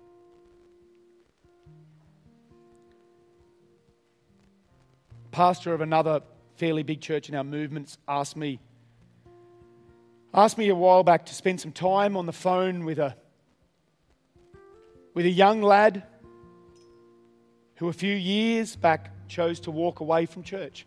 Pastor 5.31 5.75
of 5.75 5.81
another 5.81 6.21
fairly 6.57 6.83
big 6.83 7.01
church 7.01 7.29
in 7.29 7.35
our 7.35 7.45
movements 7.45 7.99
asked 8.09 8.37
me 8.37 8.61
asked 10.35 10.59
me 10.59 10.69
a 10.69 10.75
while 10.75 11.03
back 11.03 11.27
to 11.27 11.35
spend 11.35 11.61
some 11.61 11.73
time 11.73 12.17
on 12.17 12.27
the 12.27 12.33
phone 12.33 12.85
with 12.85 12.99
a 12.99 13.17
with 15.15 15.27
a 15.27 15.31
young 15.31 15.63
lad 15.63 16.03
who 17.77 17.89
a 17.89 17.93
few 17.93 18.15
years 18.15 18.77
back 18.77 19.11
chose 19.29 19.61
to 19.61 19.71
walk 19.71 20.01
away 20.01 20.27
from 20.27 20.43
church. 20.43 20.87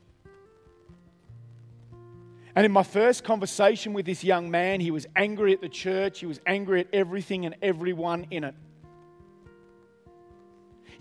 And 2.54 2.65
in 2.65 2.71
my 2.71 2.84
first 2.84 3.23
conversation 3.23 3.93
with 3.93 4.06
this 4.06 4.23
young 4.23 4.51
man, 4.51 4.82
he 4.82 4.91
was 4.91 5.08
angry 5.15 5.54
at 5.54 5.62
the 5.62 5.69
church, 5.69 6.19
he 6.19 6.25
was 6.25 6.39
angry 6.45 6.82
at 6.82 6.88
everything 6.91 7.45
and 7.45 7.56
everyone 7.62 8.27
in 8.30 8.43
it. 8.43 8.56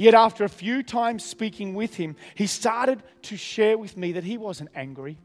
Yet, 0.01 0.15
after 0.15 0.45
a 0.45 0.49
few 0.49 0.83
times 0.83 1.23
speaking 1.23 1.75
with 1.75 1.95
him, 1.95 2.17
he 2.35 2.47
started 2.47 3.03
to 3.25 3.37
share 3.37 3.77
with 3.77 3.99
me 3.99 4.13
that 4.13 4.25
he 4.25 4.39
wasn't 4.39 4.71
angry, 4.75 5.19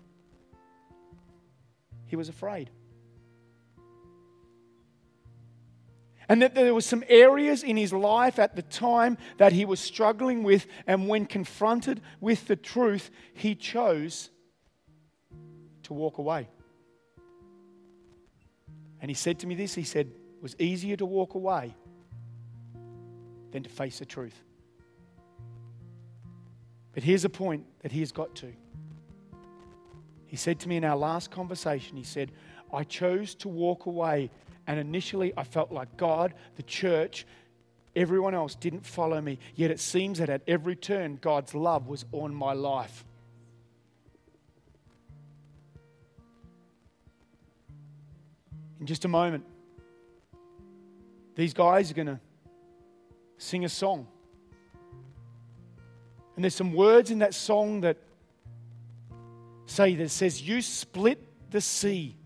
he 2.07 2.17
was 2.17 2.27
afraid. 2.27 2.69
And 6.27 6.41
that 6.41 6.55
there 6.55 6.73
were 6.73 6.81
some 6.81 7.05
areas 7.07 7.63
in 7.63 7.77
his 7.77 7.93
life 7.93 8.37
at 8.37 8.57
the 8.57 8.63
time 8.63 9.17
that 9.37 9.53
he 9.53 9.63
was 9.63 9.79
struggling 9.79 10.43
with, 10.43 10.67
and 10.85 11.07
when 11.07 11.25
confronted 11.25 12.01
with 12.19 12.45
the 12.45 12.57
truth, 12.57 13.11
he 13.33 13.55
chose 13.55 14.29
to 15.83 15.93
walk 15.93 16.17
away. 16.17 16.49
And 18.99 19.09
he 19.09 19.15
said 19.15 19.39
to 19.39 19.47
me 19.47 19.55
this 19.55 19.73
he 19.73 19.85
said, 19.85 20.07
It 20.07 20.43
was 20.43 20.57
easier 20.59 20.97
to 20.97 21.05
walk 21.05 21.35
away 21.35 21.73
than 23.53 23.63
to 23.63 23.69
face 23.69 23.99
the 23.99 24.05
truth. 24.05 24.43
But 26.95 27.03
here's 27.03 27.25
a 27.25 27.29
point 27.29 27.65
that 27.81 27.91
he 27.91 27.99
has 27.99 28.13
got 28.13 28.33
to. 28.35 28.53
He 30.25 30.37
said 30.37 30.59
to 30.61 30.69
me 30.69 30.77
in 30.77 30.85
our 30.85 30.95
last 30.95 31.29
conversation, 31.29 31.97
he 31.97 32.03
said, 32.03 32.31
I 32.73 32.85
chose 32.85 33.35
to 33.35 33.49
walk 33.49 33.85
away. 33.85 34.31
And 34.65 34.79
initially, 34.79 35.33
I 35.37 35.43
felt 35.43 35.71
like 35.71 35.97
God, 35.97 36.33
the 36.55 36.63
church, 36.63 37.27
everyone 37.97 38.33
else 38.33 38.55
didn't 38.55 38.85
follow 38.85 39.19
me. 39.19 39.39
Yet 39.55 39.71
it 39.71 39.79
seems 39.81 40.19
that 40.19 40.29
at 40.29 40.41
every 40.47 40.75
turn, 40.75 41.19
God's 41.21 41.53
love 41.53 41.87
was 41.87 42.05
on 42.13 42.33
my 42.33 42.53
life. 42.53 43.03
In 48.79 48.85
just 48.85 49.03
a 49.03 49.09
moment, 49.09 49.43
these 51.35 51.53
guys 51.53 51.91
are 51.91 51.93
going 51.93 52.07
to 52.07 52.19
sing 53.37 53.65
a 53.65 53.69
song. 53.69 54.07
And 56.35 56.43
there's 56.43 56.55
some 56.55 56.73
words 56.73 57.11
in 57.11 57.19
that 57.19 57.33
song 57.33 57.81
that 57.81 57.97
say 59.65 59.95
that 59.95 60.09
says, 60.09 60.41
You 60.41 60.61
split 60.61 61.51
the 61.51 61.61
sea 61.61 62.17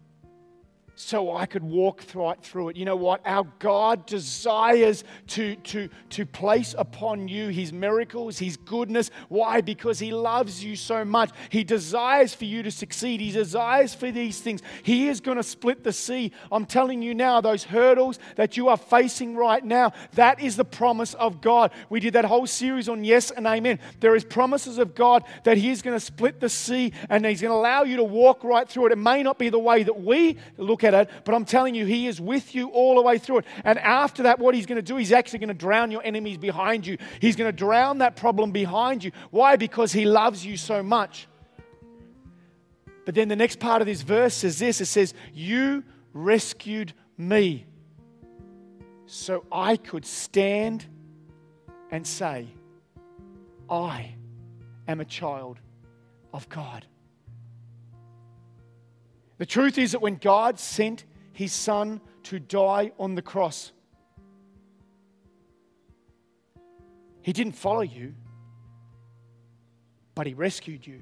so 1.01 1.33
I 1.33 1.45
could 1.45 1.63
walk 1.63 2.03
right 2.13 2.37
through 2.43 2.69
it. 2.69 2.75
You 2.75 2.83
know 2.83 2.97
what? 2.97 3.21
Our 3.25 3.47
God 3.59 4.05
desires 4.05 5.05
to, 5.27 5.55
to, 5.55 5.87
to 6.09 6.25
place 6.25 6.75
upon 6.77 7.29
you 7.29 7.47
His 7.47 7.71
miracles, 7.71 8.37
His 8.37 8.57
goodness. 8.57 9.09
Why? 9.29 9.61
Because 9.61 9.97
He 9.99 10.11
loves 10.11 10.61
you 10.61 10.75
so 10.75 11.05
much. 11.05 11.31
He 11.47 11.63
desires 11.63 12.33
for 12.33 12.43
you 12.43 12.63
to 12.63 12.69
succeed, 12.69 13.21
He 13.21 13.31
desires 13.31 13.93
for 13.93 14.11
these 14.11 14.41
things. 14.41 14.61
He 14.83 15.07
is 15.07 15.21
going 15.21 15.37
to 15.37 15.43
split 15.43 15.85
the 15.85 15.93
sea. 15.93 16.33
I'm 16.51 16.65
telling 16.65 17.01
you 17.01 17.15
now, 17.15 17.39
those 17.39 17.63
hurdles 17.63 18.19
that 18.35 18.57
you 18.57 18.67
are 18.67 18.77
facing 18.77 19.37
right 19.37 19.63
now, 19.63 19.93
that 20.15 20.41
is 20.41 20.57
the 20.57 20.65
promise 20.65 21.13
of 21.13 21.39
God. 21.39 21.71
We 21.89 22.01
did 22.01 22.11
that 22.13 22.25
whole 22.25 22.45
series 22.45 22.89
on 22.89 23.05
yes 23.05 23.31
and 23.31 23.47
amen. 23.47 23.79
There 24.01 24.17
is 24.17 24.25
promises 24.25 24.77
of 24.77 24.95
God 24.95 25.23
that 25.45 25.57
He 25.57 25.69
is 25.69 25.81
going 25.81 25.95
to 25.95 26.05
split 26.05 26.41
the 26.41 26.49
sea 26.49 26.91
and 27.09 27.25
He's 27.25 27.41
going 27.41 27.51
to 27.51 27.55
allow 27.55 27.83
you 27.83 27.95
to 27.95 28.03
walk 28.03 28.43
right 28.43 28.67
through 28.67 28.87
it. 28.87 28.91
It 28.91 28.97
may 28.97 29.23
not 29.23 29.39
be 29.39 29.47
the 29.47 29.59
way 29.59 29.83
that 29.83 30.01
we 30.01 30.35
look 30.57 30.83
at 30.83 30.88
it, 30.93 31.09
but 31.23 31.35
I'm 31.35 31.45
telling 31.45 31.75
you, 31.75 31.85
He 31.85 32.07
is 32.07 32.19
with 32.19 32.55
you 32.55 32.69
all 32.69 32.95
the 32.95 33.01
way 33.01 33.17
through 33.17 33.39
it. 33.39 33.45
And 33.63 33.79
after 33.79 34.23
that, 34.23 34.39
what 34.39 34.55
He's 34.55 34.65
going 34.65 34.77
to 34.77 34.81
do, 34.81 34.95
He's 34.95 35.11
actually 35.11 35.39
going 35.39 35.49
to 35.49 35.53
drown 35.53 35.91
your 35.91 36.03
enemies 36.03 36.37
behind 36.37 36.85
you. 36.85 36.97
He's 37.19 37.35
going 37.35 37.49
to 37.51 37.55
drown 37.55 37.99
that 37.99 38.15
problem 38.15 38.51
behind 38.51 39.03
you. 39.03 39.11
Why? 39.31 39.55
Because 39.55 39.91
He 39.91 40.05
loves 40.05 40.45
you 40.45 40.57
so 40.57 40.83
much. 40.83 41.27
But 43.05 43.15
then 43.15 43.27
the 43.27 43.35
next 43.35 43.59
part 43.59 43.81
of 43.81 43.87
this 43.87 44.03
verse 44.03 44.35
says 44.35 44.59
this 44.59 44.81
it 44.81 44.85
says, 44.85 45.13
You 45.33 45.83
rescued 46.13 46.93
me 47.17 47.65
so 49.05 49.43
I 49.51 49.77
could 49.77 50.05
stand 50.05 50.85
and 51.91 52.05
say, 52.05 52.47
I 53.69 54.13
am 54.87 54.99
a 54.99 55.05
child 55.05 55.59
of 56.33 56.47
God. 56.49 56.85
The 59.39 59.45
truth 59.45 59.77
is 59.77 59.93
that 59.93 60.01
when 60.01 60.17
God 60.17 60.59
sent 60.59 61.05
his 61.31 61.53
son 61.53 62.01
to 62.23 62.39
die 62.39 62.91
on 62.99 63.15
the 63.15 63.21
cross, 63.21 63.71
he 67.21 67.33
didn't 67.33 67.53
follow 67.53 67.81
you, 67.81 68.13
but 70.13 70.27
he 70.27 70.33
rescued 70.33 70.85
you. 70.85 71.01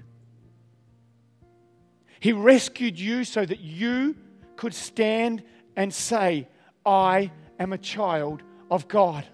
He 2.19 2.31
rescued 2.31 2.99
you 2.99 3.23
so 3.23 3.43
that 3.43 3.59
you 3.59 4.15
could 4.55 4.73
stand 4.73 5.43
and 5.75 5.91
say, 5.93 6.47
I 6.85 7.31
am 7.59 7.73
a 7.73 7.77
child 7.77 8.43
of 8.69 8.87
God. 8.87 9.25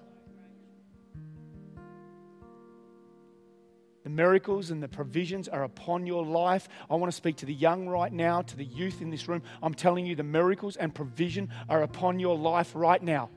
The 4.04 4.10
miracles 4.10 4.70
and 4.70 4.84
the 4.84 4.88
provisions 4.88 5.47
are 5.47 5.64
upon 5.64 6.06
your 6.06 6.26
life. 6.26 6.68
I 6.89 6.95
want 6.95 7.12
to 7.12 7.16
speak 7.16 7.38
to 7.38 7.45
the 7.45 7.54
young 7.54 7.88
right 7.88 8.12
now, 8.12 8.41
to 8.41 8.58
the 8.58 8.66
youth 8.66 9.01
in 9.01 9.10
this 9.10 9.30
room. 9.30 9.41
I'm 9.62 9.74
telling 9.74 10.06
you, 10.06 10.16
the 10.16 10.24
miracles 10.24 10.76
and 10.76 10.93
provision 10.93 11.49
are 11.70 11.84
upon 11.84 12.20
your 12.20 12.38
life 12.38 12.72
right 12.76 13.01
now. 13.01 13.30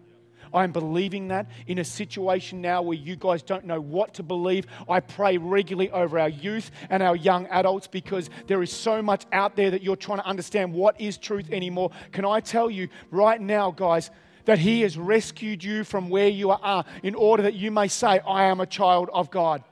I 0.53 0.65
am 0.65 0.73
believing 0.73 1.29
that 1.29 1.51
in 1.67 1.79
a 1.79 1.85
situation 1.85 2.61
now 2.61 2.83
where 2.83 2.97
you 2.97 3.17
guys 3.17 3.43
don't 3.43 3.65
know 3.65 3.81
what 3.81 4.15
to 4.15 4.23
believe. 4.23 4.67
I 4.89 5.01
pray 5.01 5.39
regularly 5.39 5.91
over 5.91 6.19
our 6.19 6.29
youth 6.29 6.71
and 6.91 7.03
our 7.03 7.17
young 7.17 7.47
adults 7.47 7.87
because 7.87 8.31
there 8.47 8.63
is 8.63 8.73
so 8.73 9.03
much 9.03 9.25
out 9.33 9.57
there 9.57 9.71
that 9.71 9.83
you're 9.83 9.97
trying 9.97 10.19
to 10.19 10.27
understand 10.27 10.73
what 10.73 11.01
is 11.01 11.19
truth 11.19 11.51
anymore. 11.51 11.91
Can 12.13 12.25
I 12.25 12.41
tell 12.41 12.71
you 12.71 12.89
right 13.11 13.41
now, 13.41 13.71
guys, 13.71 14.11
that 14.47 14.59
He 14.59 14.83
has 14.83 14.97
rescued 14.97 15.63
you 15.63 15.85
from 15.85 16.09
where 16.09 16.29
you 16.29 16.51
are 16.51 16.85
in 17.03 17.15
order 17.15 17.45
that 17.45 17.55
you 17.55 17.71
may 17.71 17.89
say, 17.89 18.21
I 18.21 18.45
am 18.45 18.61
a 18.61 18.67
child 18.67 19.11
of 19.13 19.31
God. 19.31 19.63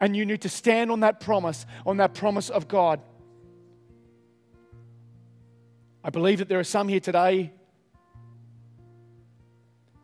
And 0.00 0.14
you 0.14 0.26
need 0.26 0.42
to 0.42 0.48
stand 0.48 0.90
on 0.90 1.00
that 1.00 1.20
promise, 1.20 1.66
on 1.86 1.96
that 1.96 2.14
promise 2.14 2.50
of 2.50 2.68
God. 2.68 3.00
I 6.04 6.10
believe 6.10 6.38
that 6.38 6.48
there 6.48 6.58
are 6.58 6.64
some 6.64 6.88
here 6.88 7.00
today 7.00 7.52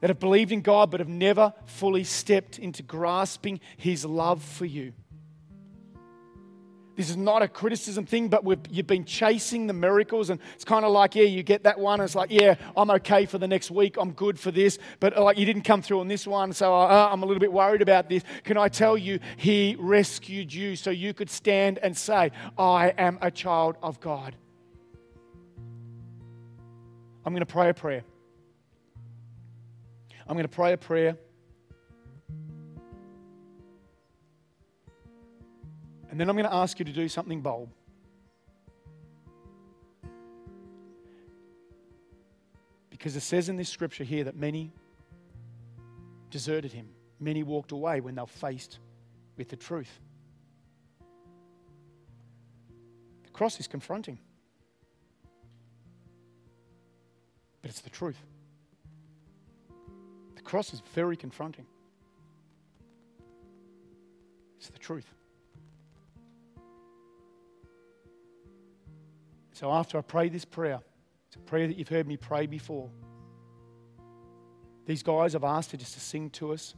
that 0.00 0.10
have 0.10 0.20
believed 0.20 0.52
in 0.52 0.60
God 0.60 0.90
but 0.90 1.00
have 1.00 1.08
never 1.08 1.54
fully 1.64 2.04
stepped 2.04 2.58
into 2.58 2.82
grasping 2.82 3.60
His 3.76 4.04
love 4.04 4.42
for 4.42 4.66
you. 4.66 4.92
This 6.96 7.10
is 7.10 7.16
not 7.16 7.42
a 7.42 7.48
criticism 7.48 8.06
thing, 8.06 8.28
but 8.28 8.42
you've 8.70 8.86
been 8.86 9.04
chasing 9.04 9.66
the 9.66 9.74
miracles, 9.74 10.30
and 10.30 10.40
it's 10.54 10.64
kind 10.64 10.84
of 10.84 10.92
like, 10.92 11.14
yeah, 11.14 11.24
you 11.24 11.42
get 11.42 11.64
that 11.64 11.78
one, 11.78 12.00
and 12.00 12.06
it's 12.06 12.14
like, 12.14 12.30
yeah, 12.30 12.54
I'm 12.74 12.90
okay 12.90 13.26
for 13.26 13.36
the 13.36 13.46
next 13.46 13.70
week, 13.70 13.96
I'm 13.98 14.12
good 14.12 14.40
for 14.40 14.50
this, 14.50 14.78
but 14.98 15.14
uh, 15.14 15.22
like 15.22 15.36
you 15.36 15.44
didn't 15.44 15.62
come 15.62 15.82
through 15.82 16.00
on 16.00 16.08
this 16.08 16.26
one, 16.26 16.54
so 16.54 16.74
uh, 16.74 17.08
I'm 17.12 17.22
a 17.22 17.26
little 17.26 17.40
bit 17.40 17.52
worried 17.52 17.82
about 17.82 18.08
this. 18.08 18.22
Can 18.44 18.56
I 18.56 18.68
tell 18.68 18.96
you, 18.96 19.20
He 19.36 19.76
rescued 19.78 20.52
you 20.52 20.74
so 20.74 20.90
you 20.90 21.12
could 21.12 21.28
stand 21.28 21.78
and 21.78 21.94
say, 21.94 22.32
I 22.56 22.94
am 22.96 23.18
a 23.20 23.30
child 23.30 23.76
of 23.82 24.00
God. 24.00 24.34
I'm 27.26 27.32
going 27.32 27.40
to 27.40 27.46
pray 27.46 27.68
a 27.68 27.74
prayer. 27.74 28.04
I'm 30.26 30.34
going 30.34 30.44
to 30.44 30.48
pray 30.48 30.72
a 30.72 30.76
prayer. 30.78 31.18
And 36.16 36.20
then 36.22 36.30
I'm 36.30 36.36
going 36.36 36.48
to 36.48 36.54
ask 36.54 36.78
you 36.78 36.84
to 36.86 36.92
do 36.92 37.10
something 37.10 37.42
bold. 37.42 37.68
Because 42.88 43.14
it 43.16 43.20
says 43.20 43.50
in 43.50 43.56
this 43.58 43.68
scripture 43.68 44.02
here 44.02 44.24
that 44.24 44.34
many 44.34 44.72
deserted 46.30 46.72
him, 46.72 46.88
many 47.20 47.42
walked 47.42 47.70
away 47.70 48.00
when 48.00 48.14
they 48.14 48.22
were 48.22 48.26
faced 48.26 48.78
with 49.36 49.50
the 49.50 49.56
truth. 49.56 49.90
The 53.24 53.30
cross 53.30 53.60
is 53.60 53.68
confronting, 53.68 54.18
but 57.60 57.70
it's 57.70 57.82
the 57.82 57.90
truth. 57.90 58.22
The 60.34 60.40
cross 60.40 60.72
is 60.72 60.80
very 60.94 61.18
confronting. 61.18 61.66
It's 64.56 64.70
the 64.70 64.78
truth. 64.78 65.12
So 69.56 69.72
after 69.72 69.96
I 69.96 70.02
pray 70.02 70.28
this 70.28 70.44
prayer, 70.44 70.80
it's 71.28 71.36
a 71.36 71.38
prayer 71.38 71.66
that 71.66 71.78
you've 71.78 71.88
heard 71.88 72.06
me 72.06 72.18
pray 72.18 72.44
before. 72.44 72.90
These 74.84 75.02
guys 75.02 75.32
have 75.32 75.44
asked 75.44 75.70
to 75.70 75.78
just 75.78 75.94
to 75.94 76.00
sing 76.00 76.28
to 76.32 76.52
us. 76.52 76.74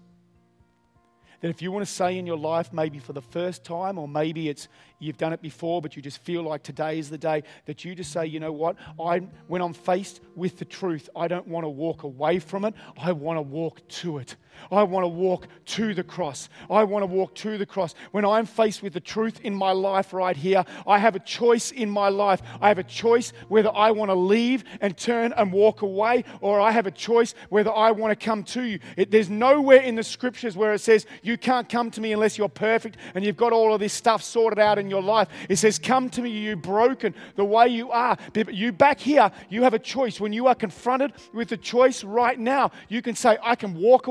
That 1.40 1.48
if 1.48 1.60
you 1.60 1.72
want 1.72 1.84
to 1.84 1.92
say 1.92 2.18
in 2.18 2.24
your 2.24 2.36
life, 2.36 2.72
maybe 2.72 3.00
for 3.00 3.12
the 3.12 3.20
first 3.20 3.64
time, 3.64 3.98
or 3.98 4.06
maybe 4.06 4.48
it's 4.48 4.68
you've 5.00 5.16
done 5.16 5.32
it 5.32 5.42
before, 5.42 5.82
but 5.82 5.96
you 5.96 6.02
just 6.02 6.18
feel 6.18 6.44
like 6.44 6.62
today 6.62 7.00
is 7.00 7.10
the 7.10 7.18
day 7.18 7.42
that 7.66 7.84
you 7.84 7.96
just 7.96 8.12
say, 8.12 8.26
you 8.26 8.38
know 8.38 8.52
what? 8.52 8.76
I, 9.00 9.26
when 9.48 9.60
I'm 9.60 9.72
faced 9.72 10.20
with 10.36 10.60
the 10.60 10.64
truth, 10.64 11.08
I 11.16 11.26
don't 11.26 11.48
want 11.48 11.64
to 11.64 11.68
walk 11.68 12.04
away 12.04 12.38
from 12.38 12.64
it. 12.64 12.74
I 12.96 13.10
want 13.10 13.38
to 13.38 13.42
walk 13.42 13.88
to 13.88 14.18
it. 14.18 14.36
I 14.70 14.82
want 14.82 15.04
to 15.04 15.08
walk 15.08 15.46
to 15.66 15.94
the 15.94 16.04
cross. 16.04 16.48
I 16.70 16.84
want 16.84 17.02
to 17.02 17.06
walk 17.06 17.34
to 17.36 17.58
the 17.58 17.66
cross. 17.66 17.94
When 18.12 18.24
I'm 18.24 18.46
faced 18.46 18.82
with 18.82 18.92
the 18.92 19.00
truth 19.00 19.40
in 19.42 19.54
my 19.54 19.72
life 19.72 20.12
right 20.12 20.36
here, 20.36 20.64
I 20.86 20.98
have 20.98 21.16
a 21.16 21.20
choice 21.20 21.70
in 21.70 21.90
my 21.90 22.08
life. 22.08 22.42
I 22.60 22.68
have 22.68 22.78
a 22.78 22.84
choice 22.84 23.32
whether 23.48 23.74
I 23.74 23.90
want 23.90 24.10
to 24.10 24.14
leave 24.14 24.64
and 24.80 24.96
turn 24.96 25.32
and 25.36 25.52
walk 25.52 25.82
away, 25.82 26.24
or 26.40 26.60
I 26.60 26.70
have 26.70 26.86
a 26.86 26.90
choice 26.90 27.34
whether 27.48 27.72
I 27.72 27.90
want 27.90 28.18
to 28.18 28.24
come 28.24 28.42
to 28.44 28.62
you. 28.62 28.78
It, 28.96 29.10
there's 29.10 29.30
nowhere 29.30 29.80
in 29.80 29.94
the 29.94 30.02
scriptures 30.02 30.56
where 30.56 30.74
it 30.74 30.80
says, 30.80 31.06
You 31.22 31.38
can't 31.38 31.68
come 31.68 31.90
to 31.92 32.00
me 32.00 32.12
unless 32.12 32.38
you're 32.38 32.48
perfect 32.48 32.96
and 33.14 33.24
you've 33.24 33.36
got 33.36 33.52
all 33.52 33.72
of 33.72 33.80
this 33.80 33.92
stuff 33.92 34.22
sorted 34.22 34.58
out 34.58 34.78
in 34.78 34.90
your 34.90 35.02
life. 35.02 35.28
It 35.48 35.56
says, 35.56 35.78
Come 35.78 36.10
to 36.10 36.22
me, 36.22 36.30
you 36.30 36.56
broken, 36.56 37.14
the 37.36 37.44
way 37.44 37.68
you 37.68 37.90
are. 37.90 38.16
You 38.48 38.72
back 38.72 39.00
here, 39.00 39.30
you 39.48 39.62
have 39.62 39.74
a 39.74 39.78
choice. 39.78 40.20
When 40.20 40.32
you 40.32 40.46
are 40.46 40.54
confronted 40.54 41.12
with 41.32 41.48
the 41.48 41.56
choice 41.56 42.04
right 42.04 42.38
now, 42.38 42.70
you 42.88 43.02
can 43.02 43.14
say, 43.14 43.38
I 43.42 43.54
can 43.54 43.74
walk 43.74 44.06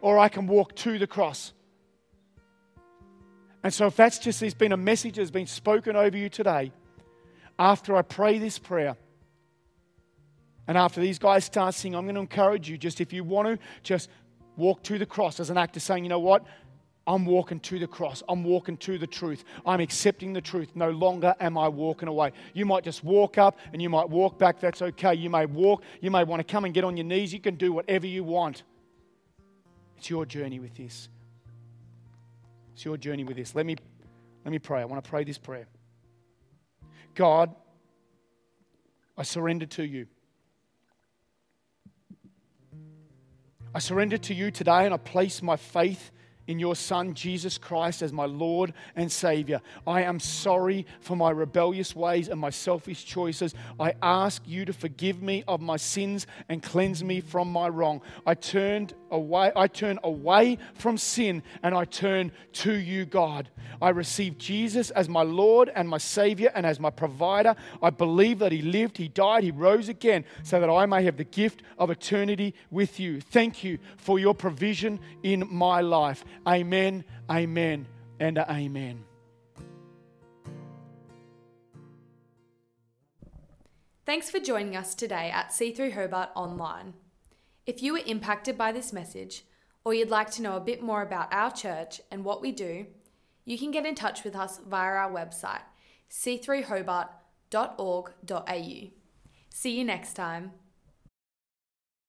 or 0.00 0.18
I 0.18 0.28
can 0.28 0.46
walk 0.46 0.74
to 0.76 0.98
the 0.98 1.06
cross. 1.06 1.52
And 3.62 3.74
so, 3.74 3.86
if 3.86 3.96
that's 3.96 4.18
just 4.18 4.40
there's 4.40 4.54
been 4.54 4.72
a 4.72 4.76
message 4.76 5.16
that's 5.16 5.30
been 5.30 5.46
spoken 5.46 5.96
over 5.96 6.16
you 6.16 6.28
today, 6.28 6.72
after 7.58 7.96
I 7.96 8.02
pray 8.02 8.38
this 8.38 8.58
prayer, 8.58 8.96
and 10.68 10.76
after 10.76 11.00
these 11.00 11.18
guys 11.18 11.44
start 11.44 11.74
singing, 11.74 11.96
I'm 11.96 12.04
going 12.04 12.14
to 12.16 12.20
encourage 12.20 12.68
you 12.68 12.76
just 12.76 13.00
if 13.00 13.12
you 13.12 13.24
want 13.24 13.48
to, 13.48 13.58
just 13.82 14.08
walk 14.56 14.82
to 14.84 14.98
the 14.98 15.06
cross 15.06 15.40
as 15.40 15.50
an 15.50 15.58
act 15.58 15.76
of 15.76 15.82
saying, 15.82 16.04
you 16.04 16.08
know 16.08 16.18
what? 16.18 16.44
I'm 17.08 17.24
walking 17.24 17.60
to 17.60 17.78
the 17.78 17.86
cross. 17.86 18.24
I'm 18.28 18.42
walking 18.42 18.76
to 18.78 18.98
the 18.98 19.06
truth. 19.06 19.44
I'm 19.64 19.78
accepting 19.78 20.32
the 20.32 20.40
truth. 20.40 20.70
No 20.74 20.90
longer 20.90 21.36
am 21.38 21.56
I 21.56 21.68
walking 21.68 22.08
away. 22.08 22.32
You 22.52 22.66
might 22.66 22.82
just 22.82 23.04
walk 23.04 23.38
up 23.38 23.58
and 23.72 23.80
you 23.80 23.88
might 23.88 24.08
walk 24.08 24.38
back. 24.38 24.58
That's 24.58 24.82
okay. 24.82 25.14
You 25.14 25.30
may 25.30 25.46
walk. 25.46 25.84
You 26.00 26.10
may 26.10 26.24
want 26.24 26.40
to 26.40 26.52
come 26.52 26.64
and 26.64 26.74
get 26.74 26.82
on 26.82 26.96
your 26.96 27.06
knees. 27.06 27.32
You 27.32 27.38
can 27.38 27.54
do 27.54 27.72
whatever 27.72 28.08
you 28.08 28.24
want. 28.24 28.64
It's 29.96 30.10
your 30.10 30.26
journey 30.26 30.60
with 30.60 30.74
this. 30.74 31.08
It's 32.74 32.84
your 32.84 32.96
journey 32.96 33.24
with 33.24 33.36
this. 33.36 33.54
Let 33.54 33.66
me, 33.66 33.76
let 34.44 34.52
me 34.52 34.58
pray. 34.58 34.80
I 34.80 34.84
want 34.84 35.02
to 35.02 35.08
pray 35.08 35.24
this 35.24 35.38
prayer. 35.38 35.66
God, 37.14 37.54
I 39.16 39.22
surrender 39.22 39.66
to 39.66 39.82
you. 39.82 40.06
I 43.74 43.78
surrender 43.78 44.18
to 44.18 44.34
you 44.34 44.50
today 44.50 44.84
and 44.84 44.94
I 44.94 44.96
place 44.96 45.42
my 45.42 45.56
faith 45.56 46.10
in 46.46 46.58
your 46.58 46.76
Son, 46.76 47.14
Jesus 47.14 47.58
Christ, 47.58 48.02
as 48.02 48.12
my 48.12 48.26
Lord 48.26 48.72
and 48.94 49.10
Savior. 49.10 49.60
I 49.86 50.02
am 50.02 50.20
sorry 50.20 50.86
for 51.00 51.16
my 51.16 51.30
rebellious 51.30 51.94
ways 51.94 52.28
and 52.28 52.40
my 52.40 52.50
selfish 52.50 53.04
choices. 53.04 53.54
I 53.78 53.94
ask 54.02 54.42
you 54.46 54.64
to 54.64 54.72
forgive 54.72 55.22
me 55.22 55.44
of 55.48 55.60
my 55.60 55.76
sins 55.76 56.26
and 56.48 56.62
cleanse 56.62 57.02
me 57.02 57.20
from 57.20 57.50
my 57.50 57.68
wrong. 57.68 58.00
I 58.26 58.34
turned 58.34 58.94
away, 59.10 59.52
I 59.54 59.66
turn 59.66 59.98
away 60.02 60.58
from 60.74 60.98
sin 60.98 61.42
and 61.62 61.74
I 61.74 61.84
turn 61.84 62.32
to 62.54 62.72
you, 62.72 63.04
God. 63.04 63.48
I 63.80 63.90
receive 63.90 64.38
Jesus 64.38 64.90
as 64.90 65.08
my 65.08 65.22
Lord 65.22 65.70
and 65.74 65.88
my 65.88 65.98
Savior 65.98 66.50
and 66.54 66.64
as 66.64 66.80
my 66.80 66.90
provider. 66.90 67.54
I 67.82 67.90
believe 67.90 68.38
that 68.38 68.52
He 68.52 68.62
lived, 68.62 68.96
He 68.96 69.08
died, 69.08 69.44
He 69.44 69.50
rose 69.50 69.88
again 69.88 70.24
so 70.42 70.60
that 70.60 70.70
I 70.70 70.86
may 70.86 71.04
have 71.04 71.16
the 71.16 71.24
gift 71.24 71.62
of 71.78 71.90
eternity 71.90 72.54
with 72.70 72.98
you. 73.00 73.20
Thank 73.20 73.64
you 73.64 73.78
for 73.96 74.18
your 74.18 74.34
provision 74.34 75.00
in 75.22 75.46
my 75.50 75.80
life. 75.80 76.24
Amen, 76.46 77.04
amen, 77.30 77.86
and 78.20 78.38
amen. 78.38 79.04
Thanks 84.04 84.30
for 84.30 84.38
joining 84.38 84.76
us 84.76 84.94
today 84.94 85.30
at 85.32 85.50
C3 85.50 85.92
Hobart 85.92 86.30
Online. 86.36 86.94
If 87.66 87.82
you 87.82 87.92
were 87.92 88.00
impacted 88.06 88.56
by 88.56 88.70
this 88.70 88.92
message, 88.92 89.44
or 89.84 89.94
you'd 89.94 90.10
like 90.10 90.30
to 90.32 90.42
know 90.42 90.56
a 90.56 90.60
bit 90.60 90.82
more 90.82 91.02
about 91.02 91.32
our 91.32 91.50
church 91.50 92.00
and 92.10 92.24
what 92.24 92.40
we 92.40 92.52
do, 92.52 92.86
you 93.44 93.58
can 93.58 93.70
get 93.70 93.86
in 93.86 93.94
touch 93.94 94.24
with 94.24 94.36
us 94.36 94.60
via 94.66 94.94
our 94.94 95.10
website, 95.10 95.62
c3hobart.org.au. 96.10 98.90
See 99.48 99.78
you 99.78 99.84
next 99.84 100.14
time. 100.14 100.52